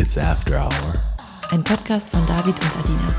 It's 0.00 0.16
After 0.16 0.64
Hour. 0.64 0.94
Ein 1.50 1.62
Podcast 1.62 2.08
von 2.08 2.26
David 2.26 2.54
und 2.54 2.76
Adina. 2.78 3.14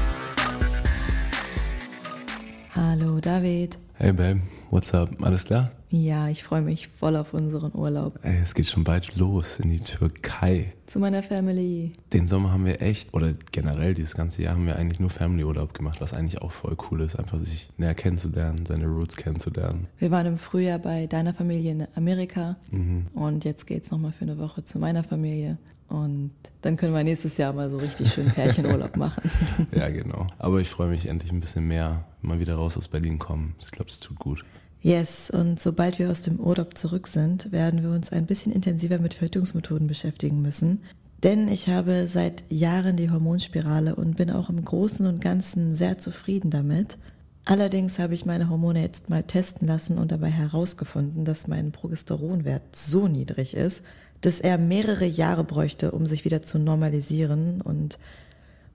Hallo 2.74 3.20
David. 3.20 3.78
Hey 3.94 4.12
Babe, 4.12 4.42
what's 4.72 4.92
up? 4.92 5.10
Alles 5.22 5.46
klar? 5.46 5.70
Ja, 5.90 6.28
ich 6.30 6.44
freue 6.44 6.62
mich 6.64 6.88
voll 6.88 7.16
auf 7.18 7.36
unseren 7.36 7.72
Urlaub. 7.76 8.18
Ey, 8.24 8.38
es 8.42 8.56
geht 8.56 8.66
schon 8.66 8.84
bald 8.84 9.16
los 9.16 9.60
in 9.60 9.70
die 9.70 9.82
Türkei. 9.82 10.74
Zu 10.88 10.98
meiner 11.00 11.22
Family. 11.22 11.92
Den 12.14 12.28
Sommer 12.28 12.52
haben 12.52 12.66
wir 12.66 12.82
echt, 12.82 13.14
oder 13.14 13.34
generell 13.52 13.94
dieses 13.94 14.16
ganze 14.16 14.42
Jahr 14.42 14.54
haben 14.56 14.66
wir 14.66 14.78
eigentlich 14.78 15.00
nur 15.00 15.12
Family-Urlaub 15.12 15.76
gemacht, 15.76 16.02
was 16.02 16.14
eigentlich 16.14 16.42
auch 16.42 16.52
voll 16.52 16.76
cool 16.90 17.02
ist, 17.02 17.16
einfach 17.20 17.38
sich 17.44 17.70
näher 17.78 17.94
kennenzulernen, 17.94 18.66
seine 18.66 18.88
Roots 18.88 19.18
kennenzulernen. 19.18 19.86
Wir 20.00 20.10
waren 20.10 20.26
im 20.26 20.38
Frühjahr 20.40 20.80
bei 20.80 21.06
deiner 21.06 21.36
Familie 21.36 21.72
in 21.74 21.88
Amerika 21.96 22.56
Mhm. 22.72 23.06
und 23.14 23.46
jetzt 23.46 23.68
geht's 23.68 23.92
nochmal 23.92 24.14
für 24.14 24.24
eine 24.24 24.40
Woche 24.40 24.66
zu 24.66 24.80
meiner 24.80 25.04
Familie. 25.04 25.60
Und 25.92 26.32
dann 26.62 26.78
können 26.78 26.94
wir 26.94 27.04
nächstes 27.04 27.36
Jahr 27.38 27.52
mal 27.52 27.70
so 27.70 27.78
richtig 27.78 28.14
schön 28.14 28.30
Pärchenurlaub 28.32 28.96
machen. 28.96 29.30
Ja, 29.76 29.90
genau. 29.90 30.28
Aber 30.38 30.62
ich 30.62 30.70
freue 30.70 30.88
mich 30.88 31.06
endlich 31.06 31.32
ein 31.32 31.42
bisschen 31.42 31.68
mehr, 31.68 32.06
mal 32.22 32.40
wieder 32.40 32.56
raus 32.56 32.78
aus 32.78 32.88
Berlin 32.88 33.20
kommen. 33.20 33.56
Ich 33.60 33.72
glaube, 33.72 33.90
es 33.90 34.00
tut 34.00 34.18
gut. 34.18 34.46
Yes, 34.82 35.30
und 35.30 35.60
sobald 35.60 36.00
wir 36.00 36.10
aus 36.10 36.22
dem 36.22 36.40
Urlaub 36.40 36.78
zurück 36.78 37.08
sind, 37.08 37.52
werden 37.52 37.84
wir 37.84 37.92
uns 37.92 38.12
ein 38.12 38.26
bisschen 38.26 38.52
intensiver 38.52 39.00
mit 39.00 39.16
Verhütungsmethoden 39.16 39.88
beschäftigen 39.88 40.42
müssen. 40.42 40.82
Denn 41.24 41.48
ich 41.50 41.68
habe 41.68 42.08
seit 42.08 42.44
Jahren 42.50 42.96
die 42.98 43.12
Hormonspirale 43.12 43.96
und 43.96 44.16
bin 44.16 44.32
auch 44.32 44.50
im 44.50 44.64
Großen 44.64 45.06
und 45.06 45.22
Ganzen 45.22 45.74
sehr 45.74 45.98
zufrieden 45.98 46.50
damit. 46.50 46.98
Allerdings 47.46 48.00
habe 48.00 48.14
ich 48.14 48.26
meine 48.26 48.50
Hormone 48.50 48.82
jetzt 48.82 49.10
mal 49.10 49.24
testen 49.24 49.68
lassen 49.68 49.98
und 49.98 50.12
dabei 50.12 50.30
herausgefunden, 50.30 51.26
dass 51.26 51.48
mein 51.48 51.72
Progesteronwert 51.72 52.76
so 52.76 53.08
niedrig 53.08 53.56
ist, 53.56 53.84
dass 54.22 54.40
er 54.40 54.58
mehrere 54.58 55.06
Jahre 55.06 55.44
bräuchte, 55.44 55.92
um 55.92 56.06
sich 56.06 56.26
wieder 56.26 56.42
zu 56.42 56.60
normalisieren. 56.60 57.62
Und 57.62 57.98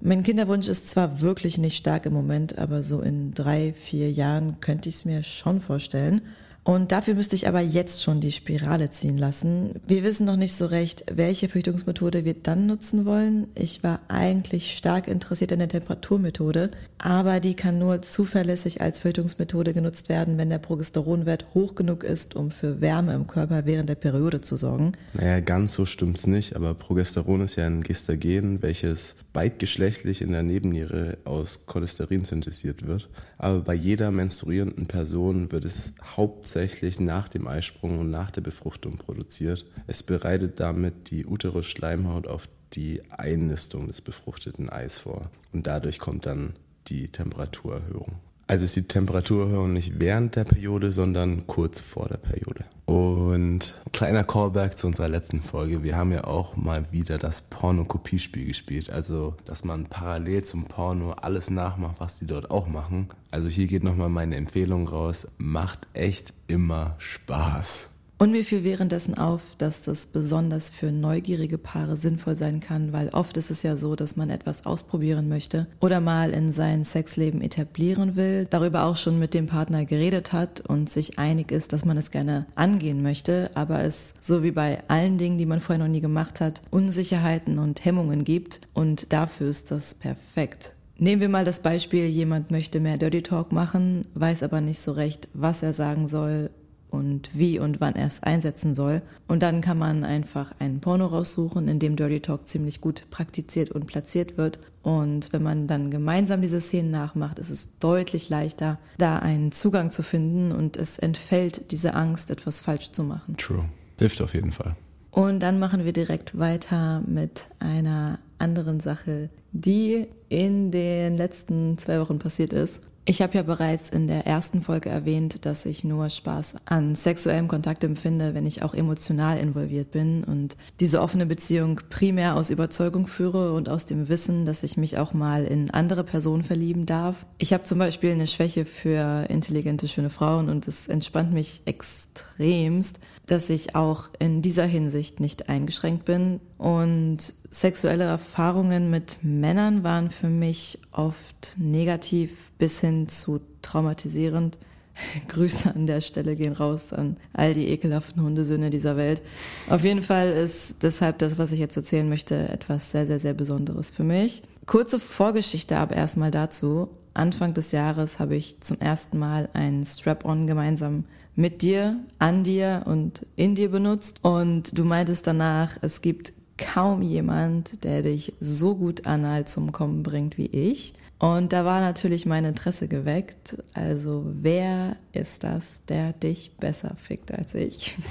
mein 0.00 0.22
Kinderwunsch 0.22 0.68
ist 0.68 0.88
zwar 0.90 1.20
wirklich 1.20 1.56
nicht 1.58 1.76
stark 1.76 2.06
im 2.06 2.12
Moment, 2.12 2.58
aber 2.58 2.82
so 2.82 3.00
in 3.00 3.32
drei, 3.32 3.72
vier 3.72 4.10
Jahren 4.10 4.60
könnte 4.60 4.88
ich 4.88 4.96
es 4.96 5.04
mir 5.04 5.22
schon 5.22 5.60
vorstellen. 5.60 6.22
Und 6.66 6.90
dafür 6.90 7.14
müsste 7.14 7.36
ich 7.36 7.46
aber 7.46 7.60
jetzt 7.60 8.02
schon 8.02 8.20
die 8.20 8.32
Spirale 8.32 8.90
ziehen 8.90 9.16
lassen. 9.16 9.80
Wir 9.86 10.02
wissen 10.02 10.26
noch 10.26 10.34
nicht 10.34 10.56
so 10.56 10.66
recht, 10.66 11.04
welche 11.08 11.48
Verhütungsmethode 11.48 12.24
wir 12.24 12.34
dann 12.34 12.66
nutzen 12.66 13.06
wollen. 13.06 13.46
Ich 13.54 13.84
war 13.84 14.00
eigentlich 14.08 14.76
stark 14.76 15.06
interessiert 15.06 15.52
an 15.52 15.60
der 15.60 15.68
Temperaturmethode, 15.68 16.72
aber 16.98 17.38
die 17.38 17.54
kann 17.54 17.78
nur 17.78 18.02
zuverlässig 18.02 18.80
als 18.80 18.98
Verhütungsmethode 18.98 19.74
genutzt 19.74 20.08
werden, 20.08 20.38
wenn 20.38 20.50
der 20.50 20.58
Progesteronwert 20.58 21.46
hoch 21.54 21.76
genug 21.76 22.02
ist, 22.02 22.34
um 22.34 22.50
für 22.50 22.80
Wärme 22.80 23.14
im 23.14 23.28
Körper 23.28 23.64
während 23.64 23.88
der 23.88 23.94
Periode 23.94 24.40
zu 24.40 24.56
sorgen. 24.56 24.90
Naja, 25.14 25.38
ganz 25.38 25.72
so 25.72 25.86
stimmt's 25.86 26.26
nicht, 26.26 26.56
aber 26.56 26.74
Progesteron 26.74 27.42
ist 27.42 27.54
ja 27.54 27.66
ein 27.66 27.84
Gestagen, 27.84 28.60
welches 28.62 29.14
beidgeschlechtlich 29.36 30.22
in 30.22 30.32
der 30.32 30.42
Nebenniere 30.42 31.18
aus 31.24 31.66
Cholesterin 31.66 32.24
synthetisiert 32.24 32.86
wird. 32.86 33.10
Aber 33.36 33.60
bei 33.60 33.74
jeder 33.74 34.10
menstruierenden 34.10 34.86
Person 34.86 35.52
wird 35.52 35.66
es 35.66 35.92
hauptsächlich 36.02 37.00
nach 37.00 37.28
dem 37.28 37.46
Eisprung 37.46 37.98
und 37.98 38.10
nach 38.10 38.30
der 38.30 38.40
Befruchtung 38.40 38.96
produziert. 38.96 39.66
Es 39.86 40.02
bereitet 40.02 40.58
damit 40.58 41.10
die 41.10 41.26
Uterusschleimhaut 41.26 42.26
auf 42.26 42.48
die 42.72 43.02
Einnistung 43.10 43.88
des 43.88 44.00
befruchteten 44.00 44.70
Eis 44.70 45.00
vor. 45.00 45.30
Und 45.52 45.66
dadurch 45.66 45.98
kommt 45.98 46.24
dann 46.24 46.54
die 46.86 47.08
Temperaturerhöhung. 47.08 48.14
Also 48.48 48.64
ist 48.64 48.76
die 48.76 48.86
Temperaturerhöhung 48.86 49.72
nicht 49.72 49.98
während 49.98 50.36
der 50.36 50.44
Periode, 50.44 50.92
sondern 50.92 51.46
kurz 51.48 51.80
vor 51.80 52.08
der 52.08 52.18
Periode. 52.18 52.64
Und 52.84 53.74
kleiner 53.92 54.22
Callback 54.22 54.78
zu 54.78 54.86
unserer 54.86 55.08
letzten 55.08 55.42
Folge. 55.42 55.82
Wir 55.82 55.96
haben 55.96 56.12
ja 56.12 56.24
auch 56.24 56.56
mal 56.56 56.86
wieder 56.92 57.18
das 57.18 57.42
Pornokopiespiel 57.42 58.46
gespielt. 58.46 58.88
Also, 58.90 59.34
dass 59.44 59.64
man 59.64 59.86
parallel 59.86 60.44
zum 60.44 60.64
Porno 60.66 61.12
alles 61.12 61.50
nachmacht, 61.50 61.96
was 61.98 62.20
die 62.20 62.26
dort 62.26 62.52
auch 62.52 62.68
machen. 62.68 63.08
Also 63.32 63.48
hier 63.48 63.66
geht 63.66 63.82
nochmal 63.82 64.10
meine 64.10 64.36
Empfehlung 64.36 64.86
raus. 64.86 65.26
Macht 65.38 65.88
echt 65.92 66.32
immer 66.46 66.94
Spaß. 66.98 67.90
Und 68.18 68.30
mir 68.30 68.46
fiel 68.46 68.64
währenddessen 68.64 69.18
auf, 69.18 69.42
dass 69.58 69.82
das 69.82 70.06
besonders 70.06 70.70
für 70.70 70.90
neugierige 70.90 71.58
Paare 71.58 71.98
sinnvoll 71.98 72.34
sein 72.34 72.60
kann, 72.60 72.94
weil 72.94 73.10
oft 73.10 73.36
ist 73.36 73.50
es 73.50 73.62
ja 73.62 73.76
so, 73.76 73.94
dass 73.94 74.16
man 74.16 74.30
etwas 74.30 74.64
ausprobieren 74.64 75.28
möchte 75.28 75.66
oder 75.80 76.00
mal 76.00 76.30
in 76.30 76.50
sein 76.50 76.84
Sexleben 76.84 77.42
etablieren 77.42 78.16
will, 78.16 78.46
darüber 78.48 78.84
auch 78.84 78.96
schon 78.96 79.18
mit 79.18 79.34
dem 79.34 79.46
Partner 79.46 79.84
geredet 79.84 80.32
hat 80.32 80.62
und 80.62 80.88
sich 80.88 81.18
einig 81.18 81.52
ist, 81.52 81.74
dass 81.74 81.84
man 81.84 81.98
es 81.98 82.10
gerne 82.10 82.46
angehen 82.54 83.02
möchte, 83.02 83.50
aber 83.52 83.84
es, 83.84 84.14
so 84.22 84.42
wie 84.42 84.52
bei 84.52 84.82
allen 84.88 85.18
Dingen, 85.18 85.36
die 85.36 85.44
man 85.44 85.60
vorher 85.60 85.84
noch 85.84 85.92
nie 85.92 86.00
gemacht 86.00 86.40
hat, 86.40 86.62
Unsicherheiten 86.70 87.58
und 87.58 87.84
Hemmungen 87.84 88.24
gibt 88.24 88.62
und 88.72 89.12
dafür 89.12 89.48
ist 89.48 89.70
das 89.70 89.94
perfekt. 89.94 90.72
Nehmen 90.96 91.20
wir 91.20 91.28
mal 91.28 91.44
das 91.44 91.60
Beispiel, 91.60 92.06
jemand 92.06 92.50
möchte 92.50 92.80
mehr 92.80 92.96
Dirty 92.96 93.22
Talk 93.22 93.52
machen, 93.52 94.06
weiß 94.14 94.42
aber 94.42 94.62
nicht 94.62 94.80
so 94.80 94.92
recht, 94.92 95.28
was 95.34 95.62
er 95.62 95.74
sagen 95.74 96.08
soll 96.08 96.48
und 96.90 97.30
wie 97.34 97.58
und 97.58 97.80
wann 97.80 97.94
er 97.94 98.06
es 98.06 98.22
einsetzen 98.22 98.74
soll. 98.74 99.02
Und 99.28 99.42
dann 99.42 99.60
kann 99.60 99.78
man 99.78 100.04
einfach 100.04 100.52
einen 100.58 100.80
Porno 100.80 101.06
raussuchen, 101.06 101.68
in 101.68 101.78
dem 101.78 101.96
Dirty 101.96 102.20
Talk 102.20 102.48
ziemlich 102.48 102.80
gut 102.80 103.04
praktiziert 103.10 103.70
und 103.70 103.86
platziert 103.86 104.38
wird. 104.38 104.58
Und 104.82 105.32
wenn 105.32 105.42
man 105.42 105.66
dann 105.66 105.90
gemeinsam 105.90 106.42
diese 106.42 106.60
Szenen 106.60 106.90
nachmacht, 106.90 107.38
ist 107.38 107.50
es 107.50 107.78
deutlich 107.78 108.28
leichter, 108.28 108.78
da 108.98 109.18
einen 109.18 109.50
Zugang 109.52 109.90
zu 109.90 110.02
finden 110.02 110.52
und 110.52 110.76
es 110.76 110.98
entfällt 110.98 111.72
diese 111.72 111.94
Angst, 111.94 112.30
etwas 112.30 112.60
falsch 112.60 112.92
zu 112.92 113.02
machen. 113.02 113.36
True. 113.36 113.64
Hilft 113.98 114.20
auf 114.20 114.34
jeden 114.34 114.52
Fall. 114.52 114.72
Und 115.10 115.40
dann 115.40 115.58
machen 115.58 115.84
wir 115.84 115.92
direkt 115.92 116.38
weiter 116.38 117.02
mit 117.06 117.48
einer 117.58 118.18
anderen 118.38 118.80
Sache, 118.80 119.30
die 119.52 120.06
in 120.28 120.70
den 120.70 121.16
letzten 121.16 121.78
zwei 121.78 122.00
Wochen 122.00 122.18
passiert 122.18 122.52
ist. 122.52 122.82
Ich 123.08 123.22
habe 123.22 123.34
ja 123.34 123.44
bereits 123.44 123.88
in 123.88 124.08
der 124.08 124.26
ersten 124.26 124.64
Folge 124.64 124.88
erwähnt, 124.88 125.46
dass 125.46 125.64
ich 125.64 125.84
nur 125.84 126.10
Spaß 126.10 126.56
an 126.64 126.96
sexuellem 126.96 127.46
Kontakt 127.46 127.84
empfinde, 127.84 128.34
wenn 128.34 128.48
ich 128.48 128.64
auch 128.64 128.74
emotional 128.74 129.38
involviert 129.38 129.92
bin 129.92 130.24
und 130.24 130.56
diese 130.80 131.00
offene 131.00 131.24
Beziehung 131.24 131.80
primär 131.88 132.34
aus 132.34 132.50
Überzeugung 132.50 133.06
führe 133.06 133.52
und 133.52 133.68
aus 133.68 133.86
dem 133.86 134.08
Wissen, 134.08 134.44
dass 134.44 134.64
ich 134.64 134.76
mich 134.76 134.98
auch 134.98 135.12
mal 135.12 135.44
in 135.44 135.70
andere 135.70 136.02
Personen 136.02 136.42
verlieben 136.42 136.84
darf. 136.84 137.26
Ich 137.38 137.52
habe 137.52 137.62
zum 137.62 137.78
Beispiel 137.78 138.10
eine 138.10 138.26
Schwäche 138.26 138.64
für 138.64 139.26
intelligente, 139.30 139.86
schöne 139.86 140.10
Frauen 140.10 140.48
und 140.48 140.66
es 140.66 140.88
entspannt 140.88 141.32
mich 141.32 141.62
extremst, 141.64 142.98
dass 143.26 143.50
ich 143.50 143.76
auch 143.76 144.08
in 144.18 144.42
dieser 144.42 144.66
Hinsicht 144.66 145.20
nicht 145.20 145.48
eingeschränkt 145.48 146.04
bin. 146.06 146.40
Und 146.58 147.34
sexuelle 147.50 148.04
Erfahrungen 148.04 148.90
mit 148.90 149.18
Männern 149.22 149.84
waren 149.84 150.10
für 150.10 150.28
mich 150.28 150.80
oft 150.90 151.54
negativ 151.56 152.30
bis 152.58 152.80
hin 152.80 153.08
zu 153.08 153.40
traumatisierend. 153.62 154.58
Grüße 155.28 155.74
an 155.74 155.86
der 155.86 156.00
Stelle 156.00 156.36
gehen 156.36 156.52
raus 156.52 156.92
an 156.92 157.16
all 157.32 157.54
die 157.54 157.68
ekelhaften 157.68 158.22
Hundesöhne 158.22 158.70
dieser 158.70 158.96
Welt. 158.96 159.22
Auf 159.68 159.84
jeden 159.84 160.02
Fall 160.02 160.30
ist 160.30 160.82
deshalb 160.82 161.18
das, 161.18 161.38
was 161.38 161.52
ich 161.52 161.58
jetzt 161.58 161.76
erzählen 161.76 162.08
möchte, 162.08 162.48
etwas 162.48 162.90
sehr, 162.90 163.06
sehr, 163.06 163.20
sehr 163.20 163.34
Besonderes 163.34 163.90
für 163.90 164.04
mich. 164.04 164.42
Kurze 164.66 164.98
Vorgeschichte 164.98 165.76
aber 165.76 165.96
erstmal 165.96 166.30
dazu. 166.30 166.88
Anfang 167.14 167.54
des 167.54 167.72
Jahres 167.72 168.18
habe 168.18 168.36
ich 168.36 168.60
zum 168.60 168.78
ersten 168.80 169.18
Mal 169.18 169.48
einen 169.54 169.84
Strap-on 169.84 170.46
gemeinsam 170.46 171.04
mit 171.34 171.62
dir, 171.62 171.98
an 172.18 172.44
dir 172.44 172.82
und 172.86 173.26
in 173.36 173.54
dir 173.54 173.70
benutzt. 173.70 174.20
Und 174.22 174.76
du 174.76 174.84
meintest 174.84 175.26
danach, 175.26 175.76
es 175.82 176.02
gibt 176.02 176.32
kaum 176.58 177.02
jemand, 177.02 177.84
der 177.84 178.02
dich 178.02 178.34
so 178.40 178.74
gut 178.74 179.06
anal 179.06 179.46
zum 179.46 179.72
Kommen 179.72 180.02
bringt 180.02 180.38
wie 180.38 180.46
ich. 180.46 180.94
Und 181.18 181.52
da 181.52 181.64
war 181.64 181.80
natürlich 181.80 182.26
mein 182.26 182.44
Interesse 182.44 182.88
geweckt. 182.88 183.56
Also 183.72 184.24
wer 184.26 184.96
ist 185.12 185.44
das, 185.44 185.80
der 185.88 186.12
dich 186.12 186.52
besser 186.58 186.94
fickt 187.02 187.32
als 187.32 187.54
ich? 187.54 187.96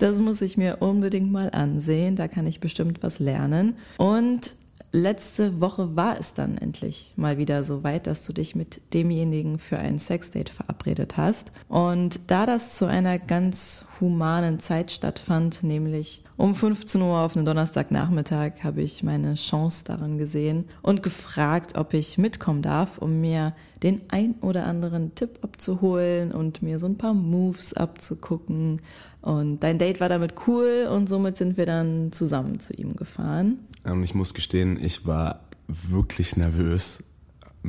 Das 0.00 0.18
muss 0.18 0.40
ich 0.42 0.56
mir 0.56 0.76
unbedingt 0.78 1.32
mal 1.32 1.50
ansehen. 1.50 2.14
Da 2.14 2.28
kann 2.28 2.46
ich 2.46 2.60
bestimmt 2.60 3.02
was 3.02 3.18
lernen. 3.18 3.74
Und 3.96 4.54
letzte 4.92 5.60
Woche 5.60 5.96
war 5.96 6.18
es 6.18 6.34
dann 6.34 6.56
endlich 6.58 7.12
mal 7.16 7.38
wieder 7.38 7.64
so 7.64 7.84
weit, 7.84 8.06
dass 8.06 8.22
du 8.22 8.32
dich 8.32 8.54
mit 8.54 8.80
demjenigen 8.94 9.58
für 9.58 9.78
ein 9.78 9.98
Sexdate 9.98 10.50
verabredet 10.50 11.16
hast. 11.16 11.52
Und 11.68 12.20
da 12.26 12.46
das 12.46 12.76
zu 12.76 12.86
einer 12.86 13.18
ganz 13.18 13.84
humanen 14.00 14.60
Zeit 14.60 14.90
stattfand, 14.90 15.62
nämlich 15.62 16.22
um 16.36 16.54
15 16.54 17.02
Uhr 17.02 17.18
auf 17.18 17.36
einen 17.36 17.44
Donnerstagnachmittag, 17.44 18.62
habe 18.62 18.80
ich 18.80 19.02
meine 19.02 19.34
Chance 19.34 19.84
darin 19.84 20.18
gesehen 20.18 20.66
und 20.82 21.02
gefragt, 21.02 21.76
ob 21.76 21.94
ich 21.94 22.16
mitkommen 22.16 22.62
darf, 22.62 22.98
um 22.98 23.20
mir 23.20 23.54
den 23.82 24.02
ein 24.08 24.36
oder 24.40 24.66
anderen 24.66 25.14
Tipp 25.14 25.40
abzuholen 25.42 26.32
und 26.32 26.62
mir 26.62 26.78
so 26.78 26.86
ein 26.86 26.98
paar 26.98 27.14
Moves 27.14 27.74
abzugucken. 27.74 28.80
Und 29.20 29.60
dein 29.60 29.78
Date 29.78 30.00
war 30.00 30.08
damit 30.08 30.34
cool 30.46 30.88
und 30.90 31.08
somit 31.08 31.36
sind 31.36 31.56
wir 31.56 31.66
dann 31.66 32.12
zusammen 32.12 32.60
zu 32.60 32.72
ihm 32.72 32.96
gefahren. 32.96 33.58
Ähm, 33.88 34.02
ich 34.02 34.14
muss 34.14 34.34
gestehen, 34.34 34.78
ich 34.82 35.06
war 35.06 35.40
wirklich 35.66 36.36
nervös. 36.36 37.02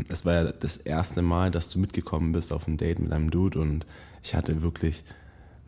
Es 0.08 0.26
war 0.26 0.34
ja 0.34 0.44
das 0.52 0.78
erste 0.78 1.22
Mal, 1.22 1.52
dass 1.52 1.70
du 1.70 1.80
mitgekommen 1.80 2.32
bist 2.32 2.54
auf 2.54 2.68
ein 2.68 2.78
Date 2.78 3.00
mit 3.00 3.12
einem 3.12 3.32
Dude 3.32 3.60
und 3.60 3.86
ich 4.24 4.36
hatte 4.36 4.62
wirklich 4.62 5.04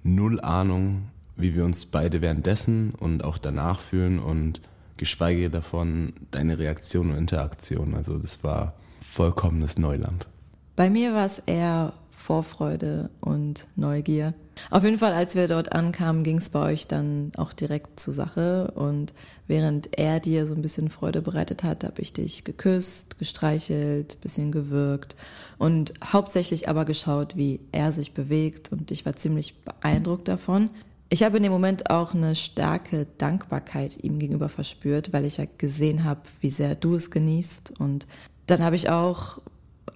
null 0.03 0.39
Ahnung, 0.42 1.09
wie 1.36 1.56
wir 1.56 1.65
uns 1.65 1.86
beide 1.86 2.21
währenddessen 2.21 2.94
und 2.98 3.24
auch 3.24 3.38
danach 3.38 3.80
fühlen 3.80 4.19
und 4.19 4.62
geschweige 4.98 5.50
davon 5.50 6.13
deine 6.30 6.59
Reaktion 6.59 7.12
und 7.12 7.18
Interaktion. 7.18 7.95
Also 7.95 8.18
das 8.18 8.44
war 8.44 8.74
vollkommenes 9.01 9.77
Neuland. 9.77 10.27
Bei 10.75 10.89
mir 10.89 11.13
war 11.13 11.25
es 11.25 11.39
eher 11.39 11.94
Vorfreude 12.22 13.10
und 13.20 13.68
Neugier. 13.76 14.34
Auf 14.70 14.84
jeden 14.84 15.00
Fall, 15.00 15.14
als 15.14 15.36
wir 15.36 15.48
dort 15.48 15.74
ankamen, 15.74 16.24
ging 16.24 16.38
es 16.38 16.50
bei 16.50 16.72
euch 16.72 16.88
dann 16.88 17.32
auch 17.36 17.52
direkt 17.52 18.00
zur 18.00 18.14
Sache. 18.14 18.72
Und 18.76 19.14
während 19.48 19.98
er 19.98 20.20
dir 20.20 20.46
so 20.46 20.54
ein 20.54 20.62
bisschen 20.62 20.90
Freude 20.90 21.22
bereitet 21.22 21.64
hat, 21.64 21.84
habe 21.84 22.02
ich 22.02 22.14
dich 22.14 22.44
geküsst, 22.44 23.18
gestreichelt, 23.18 24.22
bisschen 24.22 24.52
gewürgt 24.52 25.16
und 25.58 25.94
hauptsächlich 26.04 26.70
aber 26.70 26.86
geschaut, 26.86 27.36
wie 27.36 27.60
er 27.72 27.92
sich 27.92 28.14
bewegt. 28.14 28.72
Und 28.72 28.92
ich 28.92 29.06
war 29.06 29.16
ziemlich 29.16 29.62
beeindruckt 29.62 30.28
davon. 30.28 30.70
Ich 31.10 31.24
habe 31.24 31.38
in 31.38 31.44
dem 31.44 31.52
Moment 31.52 31.90
auch 31.90 32.14
eine 32.14 32.36
starke 32.36 33.08
Dankbarkeit 33.18 34.02
ihm 34.02 34.20
gegenüber 34.20 34.48
verspürt, 34.48 35.12
weil 35.12 35.26
ich 35.26 35.38
ja 35.38 35.46
gesehen 35.58 36.06
habe, 36.06 36.22
wie 36.40 36.52
sehr 36.52 36.76
du 36.76 36.96
es 36.96 37.12
genießt. 37.12 37.74
Und 37.80 38.08
dann 38.46 38.64
habe 38.64 38.76
ich 38.76 38.90
auch 38.90 39.40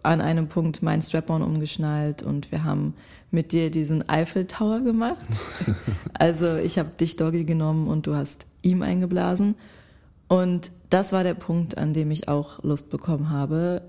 an 0.06 0.22
einem 0.22 0.48
Punkt 0.48 0.82
mein 0.82 1.02
Strap-on 1.02 1.42
umgeschnallt 1.42 2.24
und 2.24 2.52
wir 2.52 2.64
haben 2.64 2.94
mit 3.32 3.52
dir 3.52 3.70
diesen 3.70 4.08
Eiffel 4.08 4.48
Tower 4.48 4.82
gemacht. 4.82 5.26
also 6.14 6.56
ich 6.56 6.80
habe 6.80 6.90
dich 7.00 7.16
Doggy 7.16 7.46
genommen 7.46 7.88
und 7.88 8.08
du 8.08 8.16
hast 8.16 8.48
ihm 8.62 8.82
eingeblasen. 8.82 9.56
Und 10.28 10.72
das 10.90 11.12
war 11.12 11.24
der 11.24 11.34
Punkt, 11.34 11.78
an 11.78 11.94
dem 11.94 12.12
ich 12.12 12.28
auch 12.28 12.64
Lust 12.64 12.90
bekommen 12.90 13.30
habe. 13.30 13.82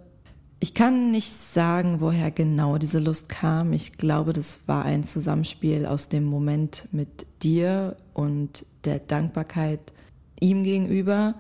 Ich 0.59 0.75
kann 0.75 1.11
nicht 1.11 1.33
sagen, 1.33 2.01
woher 2.01 2.31
genau 2.31 2.79
diese 2.79 2.99
Lust 2.99 3.29
kam. 3.29 3.73
Ich 3.73 3.99
glaube, 3.99 4.33
das 4.33 4.61
war 4.67 4.85
ein 4.85 5.05
Zusammenspiel 5.05 5.87
aus 5.87 6.09
dem 6.09 6.25
Moment 6.25 6.89
mit 6.93 7.27
dir 7.43 7.97
und 8.15 8.65
der 8.85 8.99
Dankbarkeit 8.99 9.93
ihm 10.41 10.65
gegenüber 10.65 11.35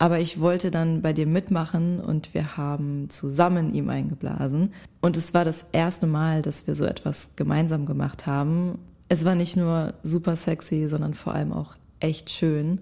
aber 0.00 0.18
ich 0.18 0.40
wollte 0.40 0.70
dann 0.70 1.02
bei 1.02 1.12
dir 1.12 1.26
mitmachen 1.26 2.00
und 2.00 2.32
wir 2.32 2.56
haben 2.56 3.10
zusammen 3.10 3.74
ihm 3.74 3.90
eingeblasen. 3.90 4.72
Und 5.02 5.14
es 5.14 5.34
war 5.34 5.44
das 5.44 5.66
erste 5.72 6.06
Mal, 6.06 6.40
dass 6.40 6.66
wir 6.66 6.74
so 6.74 6.86
etwas 6.86 7.28
gemeinsam 7.36 7.84
gemacht 7.84 8.26
haben. 8.26 8.78
Es 9.10 9.26
war 9.26 9.34
nicht 9.34 9.58
nur 9.58 9.92
super 10.02 10.36
sexy, 10.36 10.88
sondern 10.88 11.12
vor 11.12 11.34
allem 11.34 11.52
auch 11.52 11.74
echt 12.00 12.30
schön. 12.30 12.80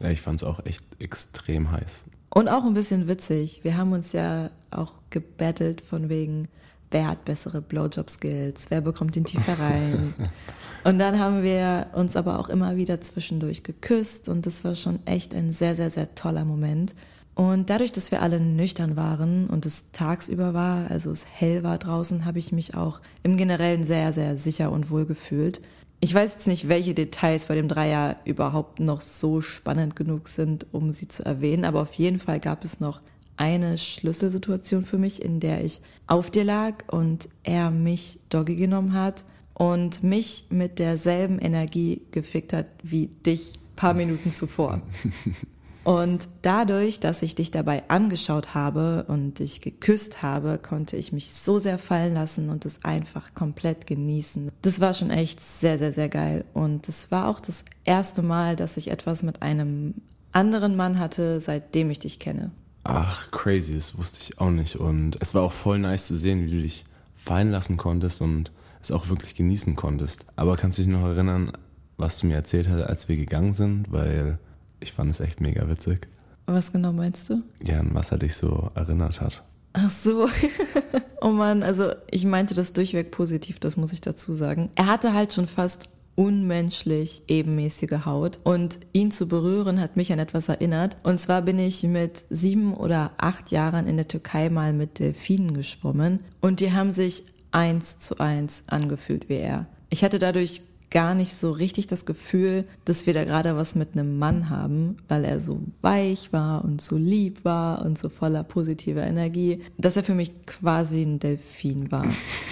Ja, 0.00 0.10
ich 0.10 0.20
fand 0.20 0.42
es 0.42 0.44
auch 0.46 0.62
echt 0.66 0.84
extrem 0.98 1.70
heiß. 1.70 2.04
Und 2.28 2.48
auch 2.48 2.64
ein 2.64 2.74
bisschen 2.74 3.08
witzig. 3.08 3.60
Wir 3.62 3.78
haben 3.78 3.92
uns 3.92 4.12
ja 4.12 4.50
auch 4.70 4.92
gebettelt 5.08 5.80
von 5.80 6.10
wegen, 6.10 6.48
wer 6.90 7.08
hat 7.08 7.24
bessere 7.24 7.62
Blowjob-Skills, 7.62 8.66
wer 8.68 8.82
bekommt 8.82 9.16
den 9.16 9.24
tiefer 9.24 9.58
rein. 9.58 10.12
und 10.84 10.98
dann 10.98 11.18
haben 11.18 11.42
wir 11.42 11.88
uns 11.92 12.16
aber 12.16 12.38
auch 12.38 12.48
immer 12.48 12.76
wieder 12.76 13.00
zwischendurch 13.00 13.62
geküsst 13.62 14.28
und 14.28 14.46
das 14.46 14.64
war 14.64 14.76
schon 14.76 15.04
echt 15.06 15.34
ein 15.34 15.52
sehr, 15.52 15.76
sehr, 15.76 15.90
sehr 15.90 16.14
toller 16.14 16.44
Moment. 16.44 16.94
Und 17.34 17.70
dadurch, 17.70 17.92
dass 17.92 18.10
wir 18.10 18.22
alle 18.22 18.40
nüchtern 18.40 18.96
waren 18.96 19.46
und 19.46 19.64
es 19.64 19.92
tagsüber 19.92 20.52
war, 20.52 20.90
also 20.90 21.10
es 21.10 21.24
hell 21.24 21.62
war 21.62 21.78
draußen, 21.78 22.24
habe 22.24 22.38
ich 22.38 22.52
mich 22.52 22.74
auch 22.74 23.00
im 23.22 23.36
Generellen 23.36 23.84
sehr, 23.84 24.12
sehr 24.12 24.36
sicher 24.36 24.72
und 24.72 24.90
wohl 24.90 25.06
gefühlt. 25.06 25.60
Ich 26.00 26.14
weiß 26.14 26.32
jetzt 26.32 26.46
nicht, 26.46 26.68
welche 26.68 26.94
Details 26.94 27.46
bei 27.46 27.54
dem 27.54 27.68
Dreier 27.68 28.16
überhaupt 28.24 28.80
noch 28.80 29.02
so 29.02 29.42
spannend 29.42 29.96
genug 29.96 30.28
sind, 30.28 30.66
um 30.72 30.92
sie 30.92 31.08
zu 31.08 31.24
erwähnen, 31.24 31.64
aber 31.64 31.82
auf 31.82 31.92
jeden 31.94 32.18
Fall 32.18 32.40
gab 32.40 32.64
es 32.64 32.80
noch 32.80 33.00
eine 33.36 33.78
Schlüsselsituation 33.78 34.84
für 34.84 34.98
mich, 34.98 35.22
in 35.22 35.40
der 35.40 35.64
ich 35.64 35.80
auf 36.06 36.30
dir 36.30 36.44
lag 36.44 36.84
und 36.88 37.28
er 37.42 37.70
mich 37.70 38.18
Doggy 38.28 38.56
genommen 38.56 38.92
hat 38.92 39.24
und 39.60 40.02
mich 40.02 40.46
mit 40.48 40.78
derselben 40.78 41.38
Energie 41.38 42.00
gefickt 42.12 42.54
hat 42.54 42.64
wie 42.82 43.08
dich 43.08 43.60
paar 43.76 43.92
Minuten 43.92 44.32
zuvor. 44.32 44.80
Und 45.84 46.28
dadurch, 46.42 47.00
dass 47.00 47.22
ich 47.22 47.34
dich 47.34 47.50
dabei 47.50 47.88
angeschaut 47.88 48.52
habe 48.52 49.06
und 49.08 49.38
dich 49.38 49.62
geküsst 49.62 50.20
habe, 50.20 50.58
konnte 50.58 50.98
ich 50.98 51.10
mich 51.10 51.32
so 51.32 51.58
sehr 51.58 51.78
fallen 51.78 52.12
lassen 52.12 52.50
und 52.50 52.66
es 52.66 52.84
einfach 52.84 53.34
komplett 53.34 53.86
genießen. 53.86 54.52
Das 54.60 54.80
war 54.80 54.92
schon 54.92 55.08
echt 55.08 55.42
sehr, 55.42 55.78
sehr, 55.78 55.92
sehr 55.94 56.10
geil. 56.10 56.44
Und 56.52 56.86
es 56.86 57.10
war 57.10 57.28
auch 57.28 57.40
das 57.40 57.64
erste 57.84 58.20
Mal, 58.20 58.56
dass 58.56 58.76
ich 58.76 58.90
etwas 58.90 59.22
mit 59.22 59.40
einem 59.40 59.94
anderen 60.32 60.76
Mann 60.76 60.98
hatte, 60.98 61.40
seitdem 61.40 61.90
ich 61.90 61.98
dich 61.98 62.18
kenne. 62.18 62.50
Ach, 62.84 63.30
crazy, 63.30 63.74
das 63.74 63.96
wusste 63.96 64.18
ich 64.20 64.38
auch 64.38 64.50
nicht. 64.50 64.76
Und 64.76 65.16
es 65.20 65.34
war 65.34 65.42
auch 65.42 65.52
voll 65.52 65.78
nice 65.78 66.06
zu 66.06 66.16
sehen, 66.16 66.44
wie 66.44 66.50
du 66.50 66.60
dich 66.60 66.84
fallen 67.14 67.50
lassen 67.50 67.78
konntest 67.78 68.20
und 68.20 68.52
es 68.82 68.90
auch 68.90 69.08
wirklich 69.08 69.34
genießen 69.34 69.76
konntest. 69.76 70.26
Aber 70.36 70.56
kannst 70.56 70.78
du 70.78 70.82
dich 70.82 70.90
noch 70.90 71.04
erinnern, 71.04 71.52
was 71.96 72.18
du 72.18 72.26
mir 72.26 72.36
erzählt 72.36 72.68
hast, 72.68 72.82
als 72.82 73.08
wir 73.08 73.16
gegangen 73.16 73.52
sind? 73.52 73.86
Weil 73.90 74.38
ich 74.80 74.92
fand 74.92 75.10
es 75.10 75.20
echt 75.20 75.40
mega 75.40 75.68
witzig. 75.68 76.08
Was 76.46 76.72
genau 76.72 76.92
meinst 76.92 77.28
du? 77.30 77.42
Ja, 77.62 77.80
an 77.80 77.90
was 77.94 78.10
er 78.10 78.18
dich 78.18 78.34
so 78.34 78.70
erinnert 78.74 79.20
hat. 79.20 79.44
Ach 79.72 79.90
so. 79.90 80.28
oh 81.20 81.28
Mann, 81.28 81.62
also 81.62 81.92
ich 82.10 82.24
meinte 82.24 82.54
das 82.54 82.72
durchweg 82.72 83.10
positiv, 83.12 83.60
das 83.60 83.76
muss 83.76 83.92
ich 83.92 84.00
dazu 84.00 84.32
sagen. 84.32 84.70
Er 84.74 84.86
hatte 84.86 85.12
halt 85.12 85.32
schon 85.32 85.46
fast 85.46 85.90
unmenschlich 86.16 87.22
ebenmäßige 87.28 88.04
Haut. 88.04 88.40
Und 88.44 88.80
ihn 88.92 89.10
zu 89.10 89.26
berühren 89.26 89.80
hat 89.80 89.96
mich 89.96 90.12
an 90.12 90.18
etwas 90.18 90.48
erinnert. 90.48 90.96
Und 91.02 91.18
zwar 91.18 91.42
bin 91.42 91.58
ich 91.58 91.82
mit 91.84 92.26
sieben 92.28 92.74
oder 92.74 93.12
acht 93.16 93.50
Jahren 93.50 93.86
in 93.86 93.96
der 93.96 94.08
Türkei 94.08 94.50
mal 94.50 94.72
mit 94.72 94.98
Delfinen 94.98 95.54
geschwommen. 95.54 96.20
Und 96.40 96.60
die 96.60 96.72
haben 96.72 96.90
sich 96.90 97.24
eins 97.52 97.98
zu 97.98 98.18
eins 98.18 98.64
angefühlt 98.68 99.28
wie 99.28 99.36
er. 99.36 99.66
Ich 99.88 100.04
hatte 100.04 100.18
dadurch 100.18 100.62
gar 100.90 101.14
nicht 101.14 101.34
so 101.34 101.52
richtig 101.52 101.86
das 101.86 102.04
Gefühl, 102.04 102.64
dass 102.84 103.06
wir 103.06 103.14
da 103.14 103.24
gerade 103.24 103.56
was 103.56 103.74
mit 103.74 103.92
einem 103.92 104.18
Mann 104.18 104.50
haben, 104.50 104.96
weil 105.08 105.24
er 105.24 105.40
so 105.40 105.60
weich 105.82 106.32
war 106.32 106.64
und 106.64 106.80
so 106.80 106.96
lieb 106.96 107.44
war 107.44 107.84
und 107.84 107.98
so 107.98 108.08
voller 108.08 108.42
positiver 108.42 109.06
Energie, 109.06 109.60
dass 109.78 109.96
er 109.96 110.02
für 110.02 110.14
mich 110.14 110.32
quasi 110.46 111.02
ein 111.02 111.20
Delfin 111.20 111.92
war, 111.92 112.08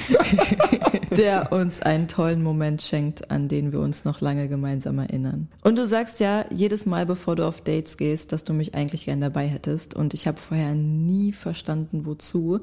der 1.17 1.53
uns 1.53 1.83
einen 1.83 2.07
tollen 2.07 2.43
Moment 2.43 2.83
schenkt, 2.83 3.31
an 3.31 3.49
den 3.49 3.73
wir 3.73 3.81
uns 3.81 4.05
noch 4.05 4.21
lange 4.21 4.49
gemeinsam 4.49 5.01
erinnern. 5.01 5.49
Und 5.63 5.77
du 5.77 5.87
sagst 5.87 6.21
ja 6.21 6.45
jedes 6.51 6.87
Mal, 6.87 7.07
bevor 7.07 7.35
du 7.35 7.47
auf 7.47 7.61
Dates 7.61 7.97
gehst, 7.97 8.31
dass 8.33 8.45
du 8.45 8.53
mich 8.53 8.75
eigentlich 8.75 9.07
gern 9.07 9.21
dabei 9.21 9.49
hättest 9.49 9.95
und 9.95 10.15
ich 10.15 10.29
habe 10.29 10.39
vorher 10.39 10.75
nie 10.75 11.33
verstanden, 11.33 12.07
wozu. 12.07 12.61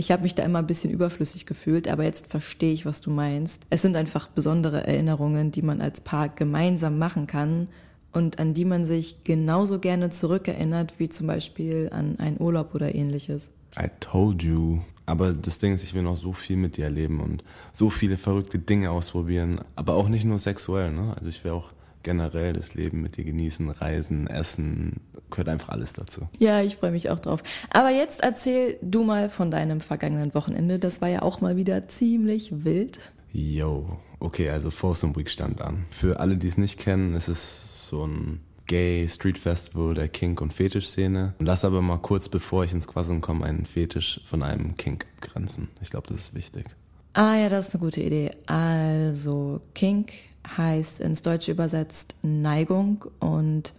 Ich 0.00 0.12
habe 0.12 0.22
mich 0.22 0.36
da 0.36 0.44
immer 0.44 0.60
ein 0.60 0.66
bisschen 0.68 0.92
überflüssig 0.92 1.44
gefühlt, 1.44 1.88
aber 1.88 2.04
jetzt 2.04 2.28
verstehe 2.28 2.72
ich, 2.72 2.86
was 2.86 3.00
du 3.00 3.10
meinst. 3.10 3.66
Es 3.68 3.82
sind 3.82 3.96
einfach 3.96 4.28
besondere 4.28 4.86
Erinnerungen, 4.86 5.50
die 5.50 5.60
man 5.60 5.80
als 5.80 6.00
Paar 6.00 6.28
gemeinsam 6.28 6.98
machen 6.98 7.26
kann 7.26 7.66
und 8.12 8.38
an 8.38 8.54
die 8.54 8.64
man 8.64 8.84
sich 8.84 9.24
genauso 9.24 9.80
gerne 9.80 10.10
zurückerinnert, 10.10 10.94
wie 10.98 11.08
zum 11.08 11.26
Beispiel 11.26 11.90
an 11.92 12.16
einen 12.20 12.40
Urlaub 12.40 12.76
oder 12.76 12.94
ähnliches. 12.94 13.50
I 13.76 13.88
told 13.98 14.44
you. 14.44 14.78
Aber 15.04 15.32
das 15.32 15.58
Ding 15.58 15.74
ist, 15.74 15.82
ich 15.82 15.94
will 15.94 16.02
noch 16.02 16.16
so 16.16 16.32
viel 16.32 16.56
mit 16.56 16.76
dir 16.76 16.84
erleben 16.84 17.18
und 17.20 17.42
so 17.72 17.90
viele 17.90 18.16
verrückte 18.16 18.60
Dinge 18.60 18.92
ausprobieren. 18.92 19.62
Aber 19.74 19.94
auch 19.94 20.08
nicht 20.08 20.24
nur 20.24 20.38
sexuell, 20.38 20.92
ne? 20.92 21.14
Also 21.16 21.28
ich 21.28 21.42
will 21.42 21.50
auch 21.50 21.72
generell 22.02 22.52
das 22.52 22.74
Leben 22.74 23.02
mit 23.02 23.16
dir 23.16 23.24
genießen, 23.24 23.68
reisen, 23.70 24.26
essen, 24.26 25.00
gehört 25.30 25.48
einfach 25.48 25.70
alles 25.70 25.92
dazu. 25.92 26.28
Ja, 26.38 26.62
ich 26.62 26.76
freue 26.76 26.90
mich 26.90 27.10
auch 27.10 27.20
drauf. 27.20 27.42
Aber 27.70 27.90
jetzt 27.90 28.22
erzähl 28.22 28.78
du 28.82 29.04
mal 29.04 29.30
von 29.30 29.50
deinem 29.50 29.80
vergangenen 29.80 30.34
Wochenende. 30.34 30.78
Das 30.78 31.00
war 31.00 31.08
ja 31.08 31.22
auch 31.22 31.40
mal 31.40 31.56
wieder 31.56 31.88
ziemlich 31.88 32.64
wild. 32.64 32.98
Yo, 33.32 33.98
okay, 34.20 34.50
also 34.50 34.70
Folsom 34.70 35.14
Week 35.16 35.28
stand 35.28 35.60
an. 35.60 35.84
Für 35.90 36.20
alle, 36.20 36.36
die 36.36 36.48
es 36.48 36.58
nicht 36.58 36.78
kennen, 36.78 37.14
ist 37.14 37.28
es 37.28 37.88
so 37.88 38.06
ein 38.06 38.40
Gay 38.66 39.08
Street 39.08 39.38
Festival 39.38 39.94
der 39.94 40.08
Kink- 40.08 40.40
und 40.40 40.52
Fetisch-Szene. 40.52 41.34
Lass 41.38 41.64
aber 41.64 41.80
mal 41.82 41.98
kurz, 41.98 42.28
bevor 42.28 42.64
ich 42.64 42.72
ins 42.72 42.86
Quasseln 42.86 43.20
komme, 43.20 43.46
einen 43.46 43.64
Fetisch 43.64 44.20
von 44.24 44.42
einem 44.42 44.76
Kink 44.76 45.06
abgrenzen. 45.16 45.68
Ich 45.80 45.90
glaube, 45.90 46.08
das 46.08 46.20
ist 46.20 46.34
wichtig. 46.34 46.66
Ah 47.14 47.36
ja, 47.36 47.48
das 47.48 47.68
ist 47.68 47.74
eine 47.74 47.82
gute 47.82 48.02
Idee. 48.02 48.30
Also 48.46 49.60
Kink 49.74 50.12
heißt 50.56 51.00
ins 51.00 51.22
Deutsche 51.22 51.52
übersetzt 51.52 52.14
Neigung 52.22 53.04
und 53.20 53.72